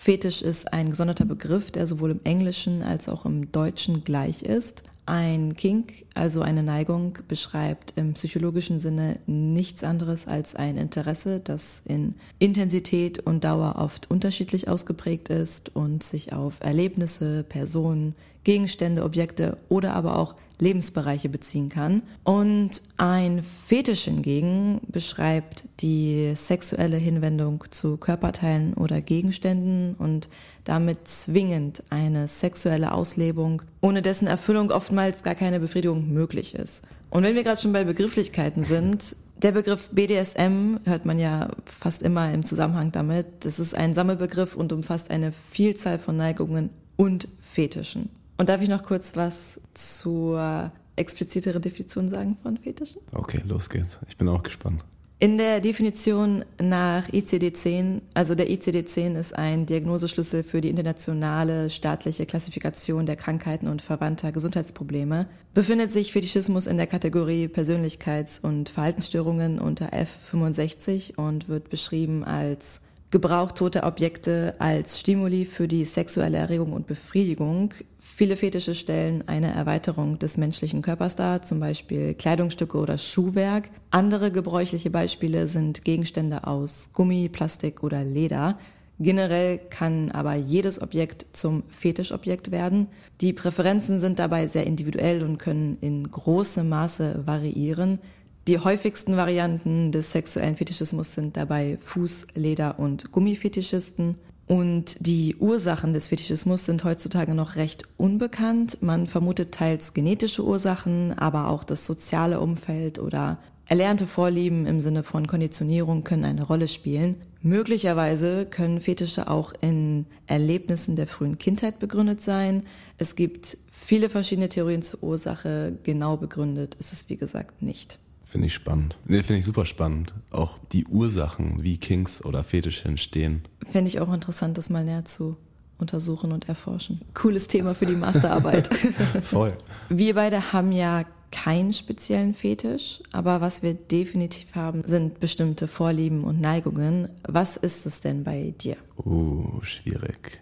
Fetisch 0.00 0.42
ist 0.42 0.72
ein 0.72 0.90
gesonderter 0.90 1.24
Begriff, 1.24 1.72
der 1.72 1.88
sowohl 1.88 2.12
im 2.12 2.20
Englischen 2.22 2.84
als 2.84 3.08
auch 3.08 3.26
im 3.26 3.50
Deutschen 3.50 4.04
gleich 4.04 4.44
ist. 4.44 4.84
Ein 5.06 5.56
Kink, 5.56 6.04
also 6.14 6.40
eine 6.40 6.62
Neigung, 6.62 7.18
beschreibt 7.26 7.94
im 7.96 8.14
psychologischen 8.14 8.78
Sinne 8.78 9.18
nichts 9.26 9.82
anderes 9.82 10.28
als 10.28 10.54
ein 10.54 10.76
Interesse, 10.76 11.40
das 11.40 11.82
in 11.84 12.14
Intensität 12.38 13.18
und 13.26 13.42
Dauer 13.42 13.74
oft 13.76 14.08
unterschiedlich 14.08 14.68
ausgeprägt 14.68 15.30
ist 15.30 15.74
und 15.74 16.04
sich 16.04 16.32
auf 16.32 16.60
Erlebnisse, 16.60 17.42
Personen, 17.42 18.14
Gegenstände, 18.44 19.02
Objekte 19.02 19.56
oder 19.68 19.94
aber 19.94 20.16
auch 20.16 20.36
Lebensbereiche 20.58 21.28
beziehen 21.28 21.68
kann. 21.68 22.02
Und 22.24 22.82
ein 22.96 23.44
Fetisch 23.66 24.04
hingegen 24.04 24.80
beschreibt 24.88 25.64
die 25.80 26.32
sexuelle 26.34 26.96
Hinwendung 26.96 27.64
zu 27.70 27.96
Körperteilen 27.96 28.74
oder 28.74 29.00
Gegenständen 29.00 29.94
und 29.94 30.28
damit 30.64 31.08
zwingend 31.08 31.82
eine 31.90 32.28
sexuelle 32.28 32.92
Auslebung, 32.92 33.62
ohne 33.80 34.02
dessen 34.02 34.26
Erfüllung 34.26 34.70
oftmals 34.70 35.22
gar 35.22 35.34
keine 35.34 35.60
Befriedigung 35.60 36.12
möglich 36.12 36.54
ist. 36.54 36.82
Und 37.10 37.22
wenn 37.22 37.34
wir 37.34 37.44
gerade 37.44 37.60
schon 37.62 37.72
bei 37.72 37.84
Begrifflichkeiten 37.84 38.64
sind, 38.64 39.16
Der 39.40 39.52
Begriff 39.52 39.88
BDSM 39.92 40.78
hört 40.84 41.06
man 41.06 41.20
ja 41.20 41.50
fast 41.64 42.02
immer 42.02 42.32
im 42.32 42.44
Zusammenhang 42.44 42.90
damit. 42.90 43.26
Das 43.40 43.60
ist 43.60 43.72
ein 43.72 43.94
Sammelbegriff 43.94 44.56
und 44.56 44.72
umfasst 44.72 45.12
eine 45.12 45.30
Vielzahl 45.30 46.00
von 46.00 46.16
Neigungen 46.16 46.70
und 46.96 47.28
Fetischen. 47.40 48.10
Und 48.38 48.48
darf 48.48 48.62
ich 48.62 48.68
noch 48.68 48.84
kurz 48.84 49.16
was 49.16 49.60
zur 49.74 50.72
expliziteren 50.96 51.60
Definition 51.60 52.08
sagen 52.08 52.36
von 52.42 52.56
Fetischen? 52.56 53.00
Okay, 53.12 53.42
los 53.46 53.68
geht's. 53.68 53.98
Ich 54.08 54.16
bin 54.16 54.28
auch 54.28 54.42
gespannt. 54.42 54.82
In 55.20 55.36
der 55.36 55.60
Definition 55.60 56.44
nach 56.62 57.08
ICD-10, 57.08 58.02
also 58.14 58.36
der 58.36 58.48
ICD-10 58.50 59.18
ist 59.18 59.34
ein 59.34 59.66
Diagnoseschlüssel 59.66 60.44
für 60.44 60.60
die 60.60 60.68
internationale 60.68 61.70
staatliche 61.70 62.24
Klassifikation 62.24 63.04
der 63.04 63.16
Krankheiten 63.16 63.66
und 63.66 63.82
verwandter 63.82 64.30
Gesundheitsprobleme, 64.30 65.26
befindet 65.54 65.90
sich 65.90 66.12
Fetischismus 66.12 66.68
in 66.68 66.76
der 66.76 66.86
Kategorie 66.86 67.48
Persönlichkeits- 67.48 68.40
und 68.40 68.68
Verhaltensstörungen 68.68 69.58
unter 69.58 69.90
F65 69.92 71.16
und 71.16 71.48
wird 71.48 71.68
beschrieben 71.68 72.22
als 72.22 72.80
Gebrauch 73.10 73.50
toter 73.52 73.86
Objekte 73.86 74.54
als 74.60 75.00
Stimuli 75.00 75.46
für 75.46 75.66
die 75.66 75.84
sexuelle 75.84 76.36
Erregung 76.36 76.72
und 76.72 76.86
Befriedigung. 76.86 77.74
Viele 78.18 78.36
Fetische 78.36 78.74
stellen 78.74 79.22
eine 79.28 79.54
Erweiterung 79.54 80.18
des 80.18 80.38
menschlichen 80.38 80.82
Körpers 80.82 81.14
dar, 81.14 81.42
zum 81.42 81.60
Beispiel 81.60 82.14
Kleidungsstücke 82.14 82.76
oder 82.76 82.98
Schuhwerk. 82.98 83.70
Andere 83.92 84.32
gebräuchliche 84.32 84.90
Beispiele 84.90 85.46
sind 85.46 85.84
Gegenstände 85.84 86.44
aus 86.44 86.90
Gummi, 86.94 87.28
Plastik 87.28 87.84
oder 87.84 88.02
Leder. 88.02 88.58
Generell 88.98 89.58
kann 89.58 90.10
aber 90.10 90.34
jedes 90.34 90.82
Objekt 90.82 91.26
zum 91.32 91.62
Fetischobjekt 91.68 92.50
werden. 92.50 92.88
Die 93.20 93.32
Präferenzen 93.32 94.00
sind 94.00 94.18
dabei 94.18 94.48
sehr 94.48 94.66
individuell 94.66 95.22
und 95.22 95.38
können 95.38 95.78
in 95.80 96.10
großem 96.10 96.68
Maße 96.68 97.22
variieren. 97.24 98.00
Die 98.48 98.58
häufigsten 98.58 99.16
Varianten 99.16 99.92
des 99.92 100.10
sexuellen 100.10 100.56
Fetischismus 100.56 101.14
sind 101.14 101.36
dabei 101.36 101.78
Fuß-, 101.86 102.26
Leder- 102.34 102.80
und 102.80 103.12
Gummifetischisten. 103.12 104.16
Und 104.48 104.96
die 105.00 105.36
Ursachen 105.36 105.92
des 105.92 106.08
Fetischismus 106.08 106.64
sind 106.64 106.82
heutzutage 106.82 107.34
noch 107.34 107.56
recht 107.56 107.82
unbekannt. 107.98 108.78
Man 108.80 109.06
vermutet 109.06 109.52
teils 109.52 109.92
genetische 109.92 110.42
Ursachen, 110.42 111.12
aber 111.18 111.48
auch 111.48 111.64
das 111.64 111.84
soziale 111.84 112.40
Umfeld 112.40 112.98
oder 112.98 113.38
erlernte 113.66 114.06
Vorlieben 114.06 114.64
im 114.64 114.80
Sinne 114.80 115.02
von 115.02 115.26
Konditionierung 115.26 116.02
können 116.02 116.24
eine 116.24 116.44
Rolle 116.44 116.66
spielen. 116.66 117.16
Möglicherweise 117.42 118.46
können 118.46 118.80
Fetische 118.80 119.30
auch 119.30 119.52
in 119.60 120.06
Erlebnissen 120.26 120.96
der 120.96 121.06
frühen 121.06 121.36
Kindheit 121.36 121.78
begründet 121.78 122.22
sein. 122.22 122.62
Es 122.96 123.16
gibt 123.16 123.58
viele 123.70 124.08
verschiedene 124.08 124.48
Theorien 124.48 124.80
zur 124.80 125.02
Ursache. 125.02 125.76
Genau 125.82 126.16
begründet 126.16 126.74
ist 126.76 126.94
es, 126.94 127.10
wie 127.10 127.18
gesagt, 127.18 127.60
nicht. 127.60 127.98
Finde 128.30 128.46
ich 128.46 128.54
spannend. 128.54 128.98
Nee, 129.06 129.22
finde 129.22 129.40
ich 129.40 129.44
super 129.44 129.64
spannend. 129.64 130.12
Auch 130.30 130.58
die 130.72 130.86
Ursachen, 130.86 131.62
wie 131.62 131.78
Kings 131.78 132.22
oder 132.24 132.44
Fetische 132.44 132.86
entstehen. 132.86 133.42
Finde 133.70 133.88
ich 133.88 134.00
auch 134.00 134.12
interessant, 134.12 134.58
das 134.58 134.68
mal 134.68 134.84
näher 134.84 135.04
zu 135.04 135.36
untersuchen 135.78 136.32
und 136.32 136.48
erforschen. 136.48 137.00
Cooles 137.14 137.48
Thema 137.48 137.74
für 137.74 137.86
die 137.86 137.94
Masterarbeit. 137.94 138.68
Voll. 139.22 139.56
Wir 139.88 140.14
beide 140.14 140.52
haben 140.52 140.72
ja 140.72 141.04
keinen 141.30 141.72
speziellen 141.72 142.34
Fetisch, 142.34 143.02
aber 143.12 143.40
was 143.40 143.62
wir 143.62 143.74
definitiv 143.74 144.54
haben, 144.54 144.82
sind 144.86 145.20
bestimmte 145.20 145.68
Vorlieben 145.68 146.24
und 146.24 146.40
Neigungen. 146.40 147.08
Was 147.22 147.56
ist 147.56 147.86
es 147.86 148.00
denn 148.00 148.24
bei 148.24 148.54
dir? 148.58 148.76
Uh, 149.04 149.60
schwierig. 149.62 150.40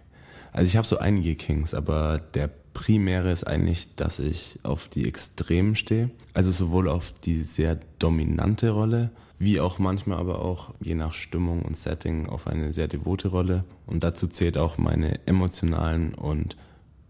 Also 0.53 0.69
ich 0.69 0.77
habe 0.77 0.87
so 0.87 0.99
einige 0.99 1.35
Kings, 1.35 1.75
aber 1.75 2.19
der 2.19 2.51
Primäre 2.77 3.33
ist 3.33 3.47
eigentlich, 3.47 3.95
dass 3.97 4.19
ich 4.19 4.59
auf 4.63 4.89
die 4.89 5.09
Extremen 5.09 5.77
stehe. 5.77 6.11
Also 6.35 6.53
sowohl 6.53 6.91
auf 6.91 7.15
die 7.25 7.37
sehr 7.37 7.79
dominante 7.99 8.69
Rolle, 8.69 9.13
wie 9.39 9.61
auch 9.61 9.79
manchmal 9.79 10.19
aber 10.19 10.45
auch 10.45 10.75
je 10.83 10.95
nach 10.95 11.15
Stimmung 11.15 11.63
und 11.63 11.75
Setting 11.75 12.27
auf 12.27 12.47
eine 12.47 12.75
sehr 12.75 12.87
devote 12.87 13.29
Rolle. 13.29 13.65
Und 13.87 14.05
dazu 14.05 14.27
zählt 14.29 14.59
auch 14.59 14.77
meine 14.77 15.27
emotionalen 15.27 16.13
und 16.13 16.59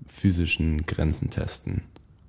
physischen 0.06 0.86
Grenzen 0.86 1.30
testen. 1.30 1.82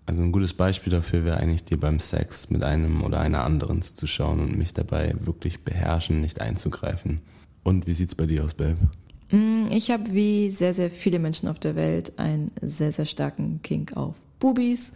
Also 0.08 0.24
ein 0.24 0.32
gutes 0.32 0.56
Beispiel 0.56 0.91
dafür 0.91 1.24
wäre 1.24 1.38
eigentlich 1.38 1.63
dir 1.63 1.79
beim 1.79 2.00
Sex 2.00 2.50
mit 2.50 2.63
einem 2.63 3.03
oder 3.03 3.20
einer 3.20 3.44
anderen 3.44 3.84
zuzuschauen 3.84 4.39
und 4.39 4.58
mich 4.58 4.74
dabei 4.74 5.13
wirklich 5.20 5.63
beherrschen, 5.63 6.22
nicht 6.22 6.41
einzugreifen. 6.41 7.22
Und 7.62 7.86
wie 7.86 7.94
sieht's 7.94 8.15
bei 8.15 8.25
dir 8.25 8.44
aus, 8.44 8.56
Babe? 8.56 8.89
Mm, 9.31 9.65
ich 9.72 9.91
habe 9.91 10.13
wie 10.13 10.50
sehr, 10.50 10.74
sehr 10.74 10.91
viele 10.91 11.19
Menschen 11.19 11.50
auf 11.50 11.60
der 11.60 11.75
Welt 11.75 12.17
einen 12.17 12.51
sehr, 12.62 12.91
sehr 12.91 13.05
starken 13.05 13.62
Kink 13.62 13.96
auf 13.96 14.15
Bubis. 14.39 14.93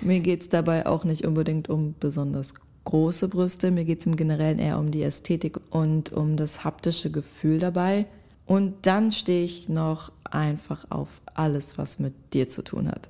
Mir 0.00 0.20
geht's 0.20 0.48
dabei 0.48 0.86
auch 0.86 1.04
nicht 1.04 1.26
unbedingt 1.26 1.68
um 1.68 1.94
besonders 1.98 2.54
große 2.84 3.28
Brüste. 3.28 3.70
Mir 3.70 3.84
geht's 3.84 4.06
im 4.06 4.16
Generellen 4.16 4.58
eher 4.58 4.78
um 4.78 4.90
die 4.90 5.02
Ästhetik 5.02 5.60
und 5.70 6.12
um 6.12 6.36
das 6.36 6.64
haptische 6.64 7.10
Gefühl 7.10 7.58
dabei. 7.58 8.06
Und 8.46 8.86
dann 8.86 9.12
stehe 9.12 9.44
ich 9.44 9.68
noch 9.68 10.10
einfach 10.24 10.86
auf 10.90 11.08
alles, 11.34 11.76
was 11.76 11.98
mit 11.98 12.14
dir 12.32 12.48
zu 12.48 12.62
tun 12.62 12.88
hat. 12.88 13.08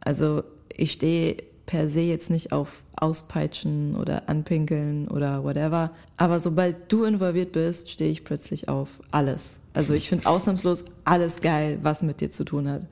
Also 0.00 0.44
ich 0.74 0.92
stehe 0.92 1.38
per 1.66 1.88
se 1.88 2.02
jetzt 2.02 2.30
nicht 2.30 2.52
auf 2.52 2.84
Auspeitschen 2.94 3.96
oder 3.96 4.28
Anpinkeln 4.28 5.08
oder 5.08 5.44
whatever. 5.44 5.90
Aber 6.16 6.38
sobald 6.38 6.90
du 6.90 7.04
involviert 7.04 7.52
bist, 7.52 7.90
stehe 7.90 8.10
ich 8.10 8.24
plötzlich 8.24 8.68
auf 8.68 9.00
alles. 9.10 9.58
Also 9.76 9.92
ich 9.92 10.08
finde 10.08 10.26
ausnahmslos 10.26 10.84
alles 11.04 11.42
geil, 11.42 11.78
was 11.82 12.02
mit 12.02 12.22
dir 12.22 12.30
zu 12.30 12.44
tun 12.46 12.66
hat. 12.66 12.86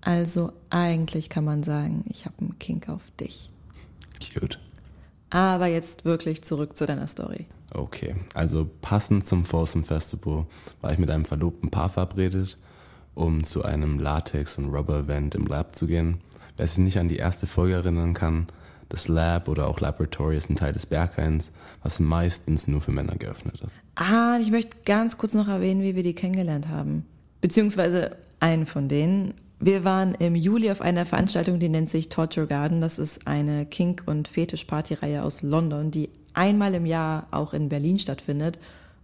Also 0.00 0.52
eigentlich 0.70 1.28
kann 1.28 1.44
man 1.44 1.62
sagen, 1.62 2.02
ich 2.08 2.24
habe 2.24 2.36
einen 2.40 2.58
Kink 2.58 2.88
auf 2.88 3.02
dich. 3.20 3.50
Cute. 4.18 4.58
Aber 5.28 5.66
jetzt 5.66 6.06
wirklich 6.06 6.42
zurück 6.42 6.78
zu 6.78 6.86
deiner 6.86 7.06
Story. 7.08 7.46
Okay, 7.74 8.16
also 8.32 8.68
passend 8.80 9.26
zum 9.26 9.44
Folsom 9.44 9.84
Festival 9.84 10.46
war 10.80 10.92
ich 10.92 10.98
mit 10.98 11.10
einem 11.10 11.26
verlobten 11.26 11.70
Paar 11.70 11.90
verabredet, 11.90 12.56
um 13.14 13.44
zu 13.44 13.62
einem 13.62 13.98
Latex- 13.98 14.56
und 14.56 14.74
Rubber-Event 14.74 15.34
im 15.34 15.46
Lab 15.46 15.76
zu 15.76 15.86
gehen. 15.86 16.22
Wer 16.56 16.66
sich 16.66 16.78
nicht 16.78 16.98
an 16.98 17.08
die 17.08 17.18
erste 17.18 17.46
Folge 17.46 17.74
erinnern 17.74 18.14
kann, 18.14 18.46
das 18.88 19.08
Lab 19.08 19.46
oder 19.46 19.68
auch 19.68 19.78
Laboratory 19.78 20.38
ist 20.38 20.48
ein 20.48 20.56
Teil 20.56 20.72
des 20.72 20.86
Berghains, 20.86 21.52
was 21.82 22.00
meistens 22.00 22.66
nur 22.66 22.80
für 22.80 22.92
Männer 22.92 23.16
geöffnet 23.16 23.60
ist. 23.60 23.70
Ah, 24.02 24.38
ich 24.40 24.50
möchte 24.50 24.78
ganz 24.86 25.18
kurz 25.18 25.34
noch 25.34 25.46
erwähnen, 25.46 25.82
wie 25.82 25.94
wir 25.94 26.02
die 26.02 26.14
kennengelernt 26.14 26.68
haben. 26.68 27.04
Beziehungsweise 27.42 28.16
einen 28.40 28.64
von 28.64 28.88
denen. 28.88 29.34
Wir 29.58 29.84
waren 29.84 30.14
im 30.14 30.34
Juli 30.34 30.70
auf 30.70 30.80
einer 30.80 31.04
Veranstaltung, 31.04 31.60
die 31.60 31.68
nennt 31.68 31.90
sich 31.90 32.08
Torture 32.08 32.46
Garden. 32.46 32.80
Das 32.80 32.98
ist 32.98 33.26
eine 33.26 33.66
Kink- 33.66 34.04
und 34.06 34.26
Fetisch-Partyreihe 34.26 35.22
aus 35.22 35.42
London, 35.42 35.90
die 35.90 36.08
einmal 36.32 36.74
im 36.74 36.86
Jahr 36.86 37.26
auch 37.30 37.52
in 37.52 37.68
Berlin 37.68 37.98
stattfindet 37.98 38.58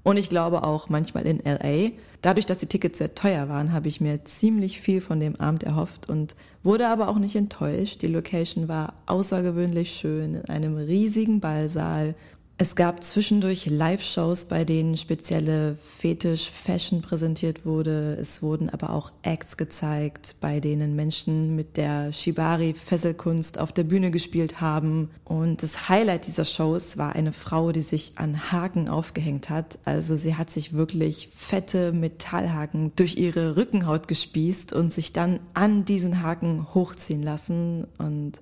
und 0.07 0.19
ich 0.19 0.29
glaube 0.29 0.63
auch 0.63 0.89
manchmal 0.89 1.27
in 1.27 1.41
LA. 1.45 1.91
Dadurch, 2.23 2.47
dass 2.47 2.59
die 2.59 2.69
Tickets 2.69 2.99
sehr 2.99 3.17
teuer 3.17 3.49
waren, 3.49 3.73
habe 3.73 3.89
ich 3.89 4.01
mir 4.01 4.23
ziemlich 4.23 4.81
viel 4.81 5.01
von 5.01 5.19
dem 5.19 5.35
Abend 5.41 5.65
erhofft 5.65 6.09
und 6.09 6.37
wurde 6.63 6.87
aber 6.87 7.09
auch 7.09 7.19
nicht 7.19 7.35
enttäuscht. 7.35 8.03
Die 8.03 8.07
Location 8.07 8.69
war 8.69 8.95
außergewöhnlich 9.07 9.91
schön 9.91 10.37
in 10.37 10.45
einem 10.45 10.77
riesigen 10.77 11.41
Ballsaal 11.41 12.15
es 12.59 12.75
gab 12.75 13.05
zwischendurch 13.05 13.67
Live-Shows, 13.67 14.47
bei 14.47 14.65
denen 14.65 14.97
spezielle 14.97 15.77
Fetisch-Fashion 15.99 17.03
präsentiert 17.03 17.67
wurde. 17.67 18.17
Es 18.19 18.41
wurden 18.41 18.71
aber 18.71 18.91
auch 18.91 19.13
Acts 19.21 19.59
gezeigt, 19.59 20.37
bei 20.41 20.59
denen 20.59 20.97
Menschen 20.97 21.55
mit 21.55 21.77
der 21.77 22.15
Shibari-Fesselkunst 22.15 23.59
auf 23.59 23.73
der 23.73 23.85
Bühne 23.85 24.11
gespielt 24.11 24.59
haben. 24.63 25.11
Und 25.25 25.63
das 25.63 25.91
Highlight 25.91 26.27
dieser 26.27 26.47
Shows 26.47 26.97
war 26.97 27.15
eine 27.15 27.35
Frau, 27.35 27.73
die 27.73 27.83
sich 27.83 28.13
an 28.17 28.51
Haken 28.51 28.89
aufgehängt 28.89 29.51
hat. 29.51 29.79
Also 29.85 30.17
sie 30.17 30.37
hat 30.37 30.51
sich 30.51 30.73
wirklich 30.73 31.29
fette 31.37 31.93
Metallhaken 31.93 32.93
durch 32.97 33.17
ihre 33.17 33.59
Rückenhaut 33.59 34.09
gespießt 34.09 34.73
und 34.73 34.95
sich 34.95 35.13
dann 35.13 35.41
an 35.53 35.85
diesen 35.85 36.23
Haken 36.23 36.73
hochziehen 36.73 37.23
lassen. 37.23 37.87
Und 37.99 38.41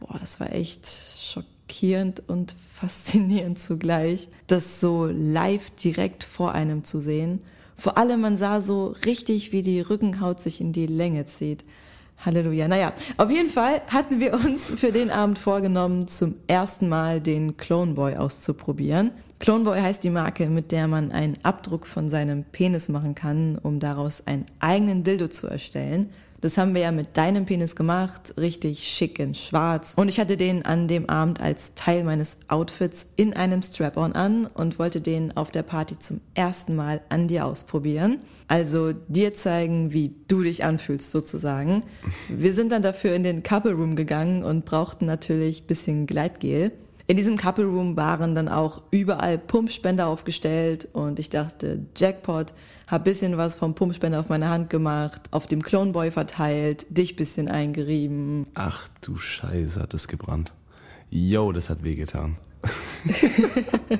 boah, 0.00 0.18
das 0.18 0.40
war 0.40 0.52
echt 0.52 0.84
schockierend 0.86 1.55
schockierend 1.66 2.22
und 2.26 2.54
faszinierend 2.74 3.58
zugleich, 3.58 4.28
das 4.46 4.80
so 4.80 5.06
live 5.06 5.70
direkt 5.70 6.24
vor 6.24 6.52
einem 6.52 6.84
zu 6.84 7.00
sehen. 7.00 7.40
Vor 7.76 7.98
allem, 7.98 8.20
man 8.22 8.38
sah 8.38 8.60
so 8.60 8.94
richtig, 9.04 9.52
wie 9.52 9.62
die 9.62 9.80
Rückenhaut 9.80 10.40
sich 10.40 10.60
in 10.60 10.72
die 10.72 10.86
Länge 10.86 11.26
zieht. 11.26 11.64
Halleluja. 12.24 12.66
Naja, 12.66 12.94
auf 13.18 13.30
jeden 13.30 13.50
Fall 13.50 13.82
hatten 13.88 14.20
wir 14.20 14.32
uns 14.32 14.70
für 14.70 14.90
den 14.90 15.10
Abend 15.10 15.38
vorgenommen, 15.38 16.08
zum 16.08 16.36
ersten 16.46 16.88
Mal 16.88 17.20
den 17.20 17.58
Clone 17.58 17.92
Boy 17.92 18.16
auszuprobieren. 18.16 19.10
Clone 19.38 19.64
Boy 19.64 19.80
heißt 19.80 20.02
die 20.02 20.10
Marke, 20.10 20.48
mit 20.48 20.72
der 20.72 20.88
man 20.88 21.12
einen 21.12 21.34
Abdruck 21.42 21.86
von 21.86 22.08
seinem 22.08 22.44
Penis 22.44 22.88
machen 22.88 23.14
kann, 23.14 23.58
um 23.58 23.80
daraus 23.80 24.26
einen 24.26 24.46
eigenen 24.60 25.04
Dildo 25.04 25.28
zu 25.28 25.46
erstellen. 25.46 26.08
Das 26.46 26.58
haben 26.58 26.76
wir 26.76 26.82
ja 26.82 26.92
mit 26.92 27.16
deinem 27.16 27.44
Penis 27.44 27.74
gemacht, 27.74 28.34
richtig 28.36 28.86
schick 28.86 29.18
in 29.18 29.34
schwarz. 29.34 29.94
Und 29.96 30.08
ich 30.08 30.20
hatte 30.20 30.36
den 30.36 30.64
an 30.64 30.86
dem 30.86 31.10
Abend 31.10 31.40
als 31.40 31.74
Teil 31.74 32.04
meines 32.04 32.36
Outfits 32.46 33.08
in 33.16 33.34
einem 33.34 33.62
Strap-on 33.62 34.12
an 34.12 34.46
und 34.46 34.78
wollte 34.78 35.00
den 35.00 35.36
auf 35.36 35.50
der 35.50 35.64
Party 35.64 35.98
zum 35.98 36.20
ersten 36.34 36.76
Mal 36.76 37.00
an 37.08 37.26
dir 37.26 37.46
ausprobieren. 37.46 38.20
Also 38.46 38.92
dir 38.92 39.34
zeigen, 39.34 39.92
wie 39.92 40.14
du 40.28 40.44
dich 40.44 40.62
anfühlst 40.62 41.10
sozusagen. 41.10 41.82
Wir 42.28 42.52
sind 42.52 42.70
dann 42.70 42.82
dafür 42.82 43.12
in 43.16 43.24
den 43.24 43.42
Couple 43.42 43.72
Room 43.72 43.96
gegangen 43.96 44.44
und 44.44 44.64
brauchten 44.64 45.04
natürlich 45.04 45.66
bisschen 45.66 46.06
Gleitgel. 46.06 46.70
In 47.08 47.16
diesem 47.16 47.36
Couple 47.36 47.64
Room 47.64 47.96
waren 47.96 48.36
dann 48.36 48.48
auch 48.48 48.84
überall 48.92 49.36
Pumpspender 49.36 50.06
aufgestellt 50.06 50.86
und 50.92 51.18
ich 51.18 51.28
dachte, 51.28 51.80
Jackpot, 51.96 52.52
hab 52.86 53.04
bisschen 53.04 53.36
was 53.36 53.56
vom 53.56 53.74
Pumpspender 53.74 54.20
auf 54.20 54.28
meine 54.28 54.48
Hand 54.48 54.70
gemacht, 54.70 55.22
auf 55.30 55.46
dem 55.46 55.62
Cloneboy 55.62 56.10
verteilt, 56.10 56.86
dich 56.88 57.16
bisschen 57.16 57.48
eingerieben. 57.48 58.46
Ach 58.54 58.88
du 59.00 59.18
Scheiße, 59.18 59.80
hat 59.80 59.94
es 59.94 60.08
gebrannt. 60.08 60.52
Yo, 61.10 61.52
das 61.52 61.68
hat 61.68 61.84
wehgetan. 61.84 62.36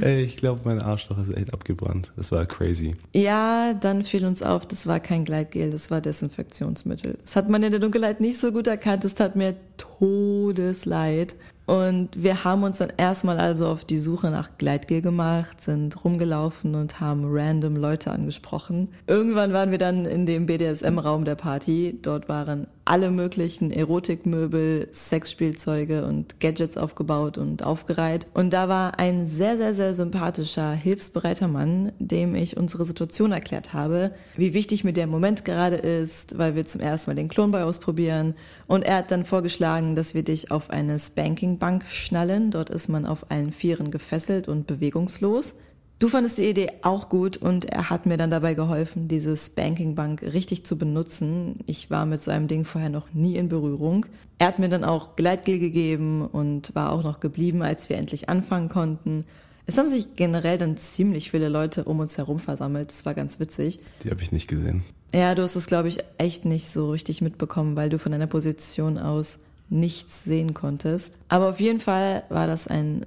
Ey, 0.00 0.22
ich 0.22 0.36
glaube, 0.36 0.62
mein 0.64 0.80
Arschloch 0.80 1.18
ist 1.18 1.34
echt 1.36 1.54
abgebrannt. 1.54 2.12
Das 2.16 2.32
war 2.32 2.44
crazy. 2.44 2.96
Ja, 3.14 3.72
dann 3.74 4.04
fiel 4.04 4.26
uns 4.26 4.42
auf, 4.42 4.66
das 4.66 4.86
war 4.86 5.00
kein 5.00 5.24
Gleitgel, 5.24 5.70
das 5.70 5.90
war 5.90 6.00
Desinfektionsmittel. 6.00 7.18
Das 7.22 7.36
hat 7.36 7.48
man 7.48 7.62
in 7.62 7.70
der 7.70 7.80
Dunkelheit 7.80 8.20
nicht 8.20 8.38
so 8.38 8.52
gut 8.52 8.66
erkannt. 8.66 9.04
Es 9.04 9.14
tat 9.14 9.36
mir 9.36 9.54
todesleid. 9.76 11.36
Und 11.66 12.22
wir 12.22 12.44
haben 12.44 12.62
uns 12.62 12.78
dann 12.78 12.92
erstmal 12.96 13.38
also 13.38 13.68
auf 13.68 13.84
die 13.84 13.98
Suche 13.98 14.30
nach 14.30 14.58
Gleitgel 14.58 15.00
gemacht, 15.00 15.62
sind 15.62 16.04
rumgelaufen 16.04 16.74
und 16.74 17.00
haben 17.00 17.22
random 17.24 17.76
Leute 17.76 18.10
angesprochen. 18.10 18.90
Irgendwann 19.06 19.52
waren 19.52 19.70
wir 19.70 19.78
dann 19.78 20.04
in 20.04 20.26
dem 20.26 20.46
BDSM-Raum 20.46 21.24
der 21.24 21.36
Party. 21.36 21.98
Dort 22.02 22.28
waren 22.28 22.66
alle 22.84 23.10
möglichen 23.10 23.70
Erotikmöbel, 23.70 24.88
Sexspielzeuge 24.92 26.04
und 26.04 26.40
Gadgets 26.40 26.76
aufgebaut 26.76 27.38
und 27.38 27.62
aufgereiht. 27.62 28.26
Und 28.34 28.52
da 28.52 28.68
war 28.68 28.98
ein 28.98 29.26
sehr, 29.26 29.56
sehr, 29.56 29.74
sehr 29.74 29.94
sympathischer, 29.94 30.72
hilfsbereiter 30.72 31.48
Mann, 31.48 31.92
dem 31.98 32.34
ich 32.34 32.56
unsere 32.56 32.84
Situation 32.84 33.32
erklärt 33.32 33.72
habe, 33.72 34.12
wie 34.36 34.52
wichtig 34.52 34.84
mir 34.84 34.92
der 34.92 35.06
Moment 35.06 35.44
gerade 35.44 35.76
ist, 35.76 36.36
weil 36.38 36.54
wir 36.54 36.66
zum 36.66 36.80
ersten 36.80 37.10
Mal 37.10 37.16
den 37.16 37.28
Klonboy 37.28 37.62
ausprobieren. 37.62 38.34
Und 38.66 38.84
er 38.84 38.98
hat 38.98 39.10
dann 39.10 39.24
vorgeschlagen, 39.24 39.96
dass 39.96 40.14
wir 40.14 40.22
dich 40.22 40.50
auf 40.50 40.70
eine 40.70 40.98
Spanking-Bank 40.98 41.84
schnallen. 41.88 42.50
Dort 42.50 42.70
ist 42.70 42.88
man 42.88 43.06
auf 43.06 43.30
allen 43.30 43.52
Vieren 43.52 43.90
gefesselt 43.90 44.46
und 44.46 44.66
bewegungslos. 44.66 45.54
Du 46.00 46.08
fandest 46.08 46.38
die 46.38 46.48
Idee 46.48 46.70
auch 46.82 47.08
gut 47.08 47.36
und 47.36 47.66
er 47.66 47.88
hat 47.88 48.04
mir 48.04 48.16
dann 48.16 48.30
dabei 48.30 48.54
geholfen, 48.54 49.06
diese 49.06 49.36
Spanking 49.36 49.94
Bank 49.94 50.22
richtig 50.22 50.66
zu 50.66 50.76
benutzen. 50.76 51.60
Ich 51.66 51.90
war 51.90 52.04
mit 52.04 52.22
so 52.22 52.30
einem 52.30 52.48
Ding 52.48 52.64
vorher 52.64 52.90
noch 52.90 53.12
nie 53.14 53.36
in 53.36 53.48
Berührung. 53.48 54.04
Er 54.38 54.48
hat 54.48 54.58
mir 54.58 54.68
dann 54.68 54.84
auch 54.84 55.14
Gleitgel 55.14 55.58
gegeben 55.58 56.26
und 56.26 56.74
war 56.74 56.92
auch 56.92 57.04
noch 57.04 57.20
geblieben, 57.20 57.62
als 57.62 57.88
wir 57.88 57.96
endlich 57.96 58.28
anfangen 58.28 58.68
konnten. 58.68 59.24
Es 59.66 59.78
haben 59.78 59.88
sich 59.88 60.14
generell 60.16 60.58
dann 60.58 60.76
ziemlich 60.76 61.30
viele 61.30 61.48
Leute 61.48 61.84
um 61.84 62.00
uns 62.00 62.18
herum 62.18 62.38
versammelt. 62.38 62.90
Das 62.90 63.06
war 63.06 63.14
ganz 63.14 63.38
witzig. 63.40 63.78
Die 64.02 64.10
habe 64.10 64.20
ich 64.20 64.32
nicht 64.32 64.48
gesehen. 64.48 64.82
Ja, 65.14 65.34
du 65.34 65.42
hast 65.42 65.54
es, 65.54 65.66
glaube 65.66 65.88
ich, 65.88 66.00
echt 66.18 66.44
nicht 66.44 66.68
so 66.68 66.90
richtig 66.90 67.22
mitbekommen, 67.22 67.76
weil 67.76 67.88
du 67.88 68.00
von 68.00 68.10
deiner 68.12 68.26
Position 68.26 68.98
aus 68.98 69.38
nichts 69.70 70.24
sehen 70.24 70.54
konntest. 70.54 71.14
Aber 71.28 71.48
auf 71.48 71.60
jeden 71.60 71.80
Fall 71.80 72.24
war 72.28 72.46
das 72.46 72.66
ein 72.66 73.06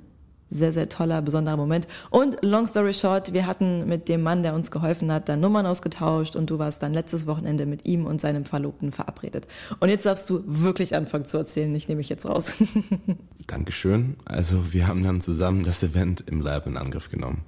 sehr, 0.50 0.72
sehr 0.72 0.90
toller, 0.90 1.22
besonderer 1.22 1.58
Moment. 1.58 1.88
Und 2.10 2.38
long 2.44 2.68
story 2.68 2.94
short, 2.94 3.34
wir 3.34 3.48
hatten 3.48 3.88
mit 3.88 4.10
dem 4.10 4.24
Mann, 4.24 4.44
der 4.44 4.54
uns 4.54 4.72
geholfen 4.72 5.12
hat, 5.12 5.30
dann 5.30 5.40
Nummern 5.40 5.66
ausgetauscht 5.66 6.36
und 6.36 6.50
du 6.50 6.60
warst 6.60 6.84
dann 6.84 6.94
letztes 6.94 7.28
Wochenende 7.28 7.66
mit 7.66 7.88
ihm 7.88 8.06
und 8.06 8.22
seinem 8.22 8.46
Verlobten 8.46 8.92
verabredet. 8.92 9.48
Und 9.80 9.90
jetzt 9.90 10.06
darfst 10.06 10.30
du 10.30 10.44
wirklich 10.46 10.96
anfangen 10.96 11.26
zu 11.26 11.38
erzählen, 11.38 11.74
ich 11.76 11.88
nehme 11.88 12.00
mich 12.00 12.10
jetzt 12.10 12.26
raus. 12.26 12.54
Dankeschön. 13.48 14.16
Also 14.26 14.74
wir 14.74 14.88
haben 14.88 15.04
dann 15.04 15.22
zusammen 15.22 15.64
das 15.64 15.84
Event 15.84 16.24
im 16.28 16.42
Lab 16.42 16.68
in 16.68 16.78
Angriff 16.78 17.10
genommen. 17.10 17.44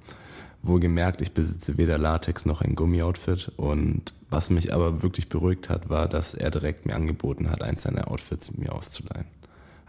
Wohlgemerkt, 0.62 1.22
ich 1.22 1.32
besitze 1.32 1.78
weder 1.78 1.96
Latex 1.96 2.44
noch 2.44 2.60
ein 2.60 2.74
Gummioutfit 2.74 3.50
und 3.56 4.12
was 4.28 4.50
mich 4.50 4.74
aber 4.74 5.02
wirklich 5.02 5.30
beruhigt 5.30 5.70
hat, 5.70 5.88
war, 5.88 6.06
dass 6.06 6.34
er 6.34 6.50
direkt 6.50 6.84
mir 6.84 6.94
angeboten 6.94 7.50
hat, 7.50 7.62
eins 7.62 7.82
seiner 7.82 8.10
Outfits 8.10 8.56
mir 8.56 8.72
auszuleihen. 8.72 9.26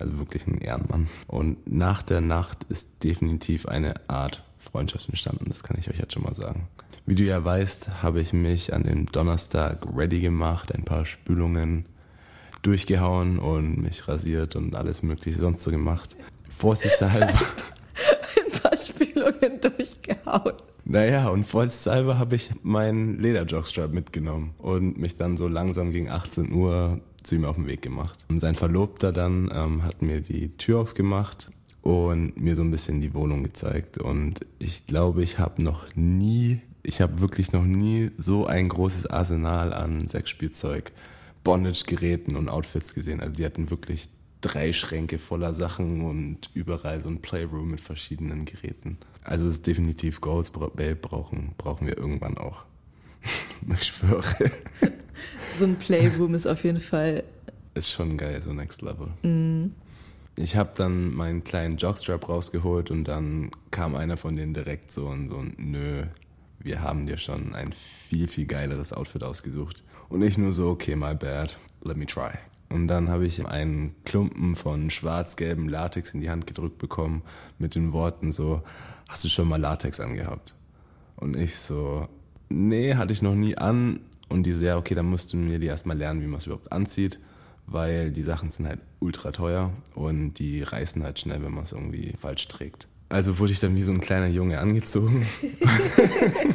Also 0.01 0.19
wirklich 0.19 0.45
ein 0.47 0.59
Ehrenmann. 0.59 1.07
Und 1.27 1.71
nach 1.71 2.03
der 2.03 2.21
Nacht 2.21 2.65
ist 2.69 3.03
definitiv 3.03 3.65
eine 3.65 3.93
Art 4.09 4.43
Freundschaft 4.59 5.09
entstanden, 5.09 5.45
das 5.47 5.63
kann 5.63 5.77
ich 5.79 5.89
euch 5.89 5.97
jetzt 5.97 6.13
schon 6.13 6.23
mal 6.23 6.35
sagen. 6.35 6.67
Wie 7.05 7.15
du 7.15 7.23
ja 7.23 7.43
weißt, 7.43 8.03
habe 8.03 8.21
ich 8.21 8.31
mich 8.31 8.73
an 8.73 8.83
dem 8.83 9.07
Donnerstag 9.07 9.85
ready 9.95 10.21
gemacht, 10.21 10.73
ein 10.73 10.85
paar 10.85 11.05
Spülungen 11.05 11.85
durchgehauen 12.61 13.39
und 13.39 13.81
mich 13.81 14.07
rasiert 14.07 14.55
und 14.55 14.75
alles 14.75 15.01
mögliche 15.01 15.39
sonst 15.39 15.63
so 15.63 15.71
gemacht. 15.71 16.15
Vorsichtshalber. 16.49 17.33
ein 17.33 18.59
paar 18.61 18.77
Spülungen 18.77 19.59
durchgehauen. 19.59 20.53
Naja, 20.85 21.29
und 21.29 21.45
vorsichtshalber 21.45 22.19
habe 22.19 22.35
ich 22.35 22.51
meinen 22.63 23.19
Lederjogstrap 23.19 23.91
mitgenommen 23.91 24.53
und 24.59 24.97
mich 24.97 25.17
dann 25.17 25.37
so 25.37 25.47
langsam 25.47 25.91
gegen 25.91 26.09
18 26.09 26.53
Uhr 26.53 26.99
zu 27.23 27.35
ihm 27.35 27.45
auf 27.45 27.55
den 27.55 27.67
Weg 27.67 27.81
gemacht. 27.81 28.25
Sein 28.37 28.55
Verlobter 28.55 29.11
dann 29.11 29.51
ähm, 29.53 29.83
hat 29.83 30.01
mir 30.01 30.21
die 30.21 30.49
Tür 30.57 30.79
aufgemacht 30.79 31.51
und 31.81 32.39
mir 32.39 32.55
so 32.55 32.61
ein 32.61 32.71
bisschen 32.71 33.01
die 33.01 33.13
Wohnung 33.13 33.43
gezeigt. 33.43 33.97
Und 33.97 34.45
ich 34.59 34.87
glaube, 34.87 35.23
ich 35.23 35.39
habe 35.39 35.61
noch 35.61 35.95
nie, 35.95 36.61
ich 36.83 37.01
habe 37.01 37.21
wirklich 37.21 37.51
noch 37.51 37.65
nie 37.65 38.11
so 38.17 38.45
ein 38.45 38.69
großes 38.69 39.07
Arsenal 39.07 39.73
an 39.73 40.07
Sexspielzeug, 40.07 40.91
Bondage-Geräten 41.43 42.35
und 42.35 42.49
Outfits 42.49 42.93
gesehen. 42.93 43.19
Also 43.19 43.33
die 43.33 43.45
hatten 43.45 43.69
wirklich 43.69 44.09
drei 44.41 44.73
Schränke 44.73 45.19
voller 45.19 45.53
Sachen 45.53 46.01
und 46.01 46.49
überall 46.53 47.01
so 47.01 47.09
ein 47.09 47.21
Playroom 47.21 47.71
mit 47.71 47.81
verschiedenen 47.81 48.45
Geräten. 48.45 48.97
Also 49.23 49.45
es 49.45 49.53
ist 49.53 49.67
definitiv 49.67 50.21
Goals 50.21 50.49
Babe 50.49 50.95
brauchen, 50.95 51.53
brauchen 51.57 51.87
wir 51.87 51.97
irgendwann 51.97 52.37
auch. 52.37 52.65
ich 53.73 53.83
schwöre. 53.83 54.51
So 55.57 55.65
ein 55.65 55.75
Playroom 55.75 56.33
ist 56.35 56.47
auf 56.47 56.63
jeden 56.63 56.81
Fall. 56.81 57.23
Ist 57.73 57.91
schon 57.91 58.17
geil, 58.17 58.41
so 58.41 58.53
Next 58.53 58.81
Level. 58.81 59.07
Mm. 59.23 59.71
Ich 60.35 60.55
habe 60.55 60.71
dann 60.75 61.13
meinen 61.13 61.43
kleinen 61.43 61.77
Jogstrap 61.77 62.27
rausgeholt 62.27 62.89
und 62.89 63.03
dann 63.05 63.51
kam 63.69 63.95
einer 63.95 64.17
von 64.17 64.35
denen 64.35 64.53
direkt 64.53 64.91
so 64.91 65.07
und 65.07 65.29
so, 65.29 65.43
nö, 65.57 66.03
wir 66.59 66.81
haben 66.81 67.05
dir 67.05 67.17
schon 67.17 67.53
ein 67.53 67.73
viel, 67.73 68.27
viel 68.27 68.45
geileres 68.45 68.93
Outfit 68.93 69.23
ausgesucht. 69.23 69.83
Und 70.09 70.21
ich 70.21 70.37
nur 70.37 70.53
so, 70.53 70.69
okay, 70.69 70.95
my 70.95 71.13
bad, 71.13 71.57
let 71.83 71.97
me 71.97 72.05
try. 72.05 72.31
Und 72.69 72.87
dann 72.87 73.09
habe 73.09 73.25
ich 73.25 73.45
einen 73.45 73.95
Klumpen 74.05 74.55
von 74.55 74.89
schwarz-gelbem 74.89 75.67
Latex 75.67 76.13
in 76.13 76.21
die 76.21 76.29
Hand 76.29 76.47
gedrückt 76.47 76.77
bekommen 76.77 77.21
mit 77.59 77.75
den 77.75 77.91
Worten 77.91 78.31
so, 78.31 78.61
hast 79.09 79.23
du 79.25 79.29
schon 79.29 79.49
mal 79.49 79.59
Latex 79.59 79.99
angehabt? 79.99 80.55
Und 81.17 81.35
ich 81.35 81.57
so, 81.57 82.07
nee, 82.49 82.95
hatte 82.95 83.11
ich 83.11 83.21
noch 83.21 83.35
nie 83.35 83.57
an, 83.57 83.99
und 84.31 84.43
die 84.43 84.53
so, 84.53 84.65
ja, 84.65 84.77
okay, 84.77 84.95
dann 84.95 85.07
musst 85.07 85.33
du 85.33 85.37
mir 85.37 85.59
die 85.59 85.67
erstmal 85.67 85.97
lernen, 85.97 86.21
wie 86.21 86.27
man 86.27 86.39
es 86.39 86.45
überhaupt 86.45 86.71
anzieht, 86.71 87.19
weil 87.67 88.11
die 88.11 88.23
Sachen 88.23 88.49
sind 88.49 88.67
halt 88.67 88.79
ultra 88.99 89.31
teuer 89.31 89.71
und 89.93 90.35
die 90.35 90.63
reißen 90.63 91.03
halt 91.03 91.19
schnell, 91.19 91.43
wenn 91.43 91.53
man 91.53 91.63
es 91.63 91.71
irgendwie 91.71 92.13
falsch 92.19 92.47
trägt. 92.47 92.87
Also 93.09 93.39
wurde 93.39 93.51
ich 93.51 93.59
dann 93.59 93.75
wie 93.75 93.83
so 93.83 93.91
ein 93.91 93.99
kleiner 93.99 94.27
Junge 94.27 94.59
angezogen. 94.59 95.27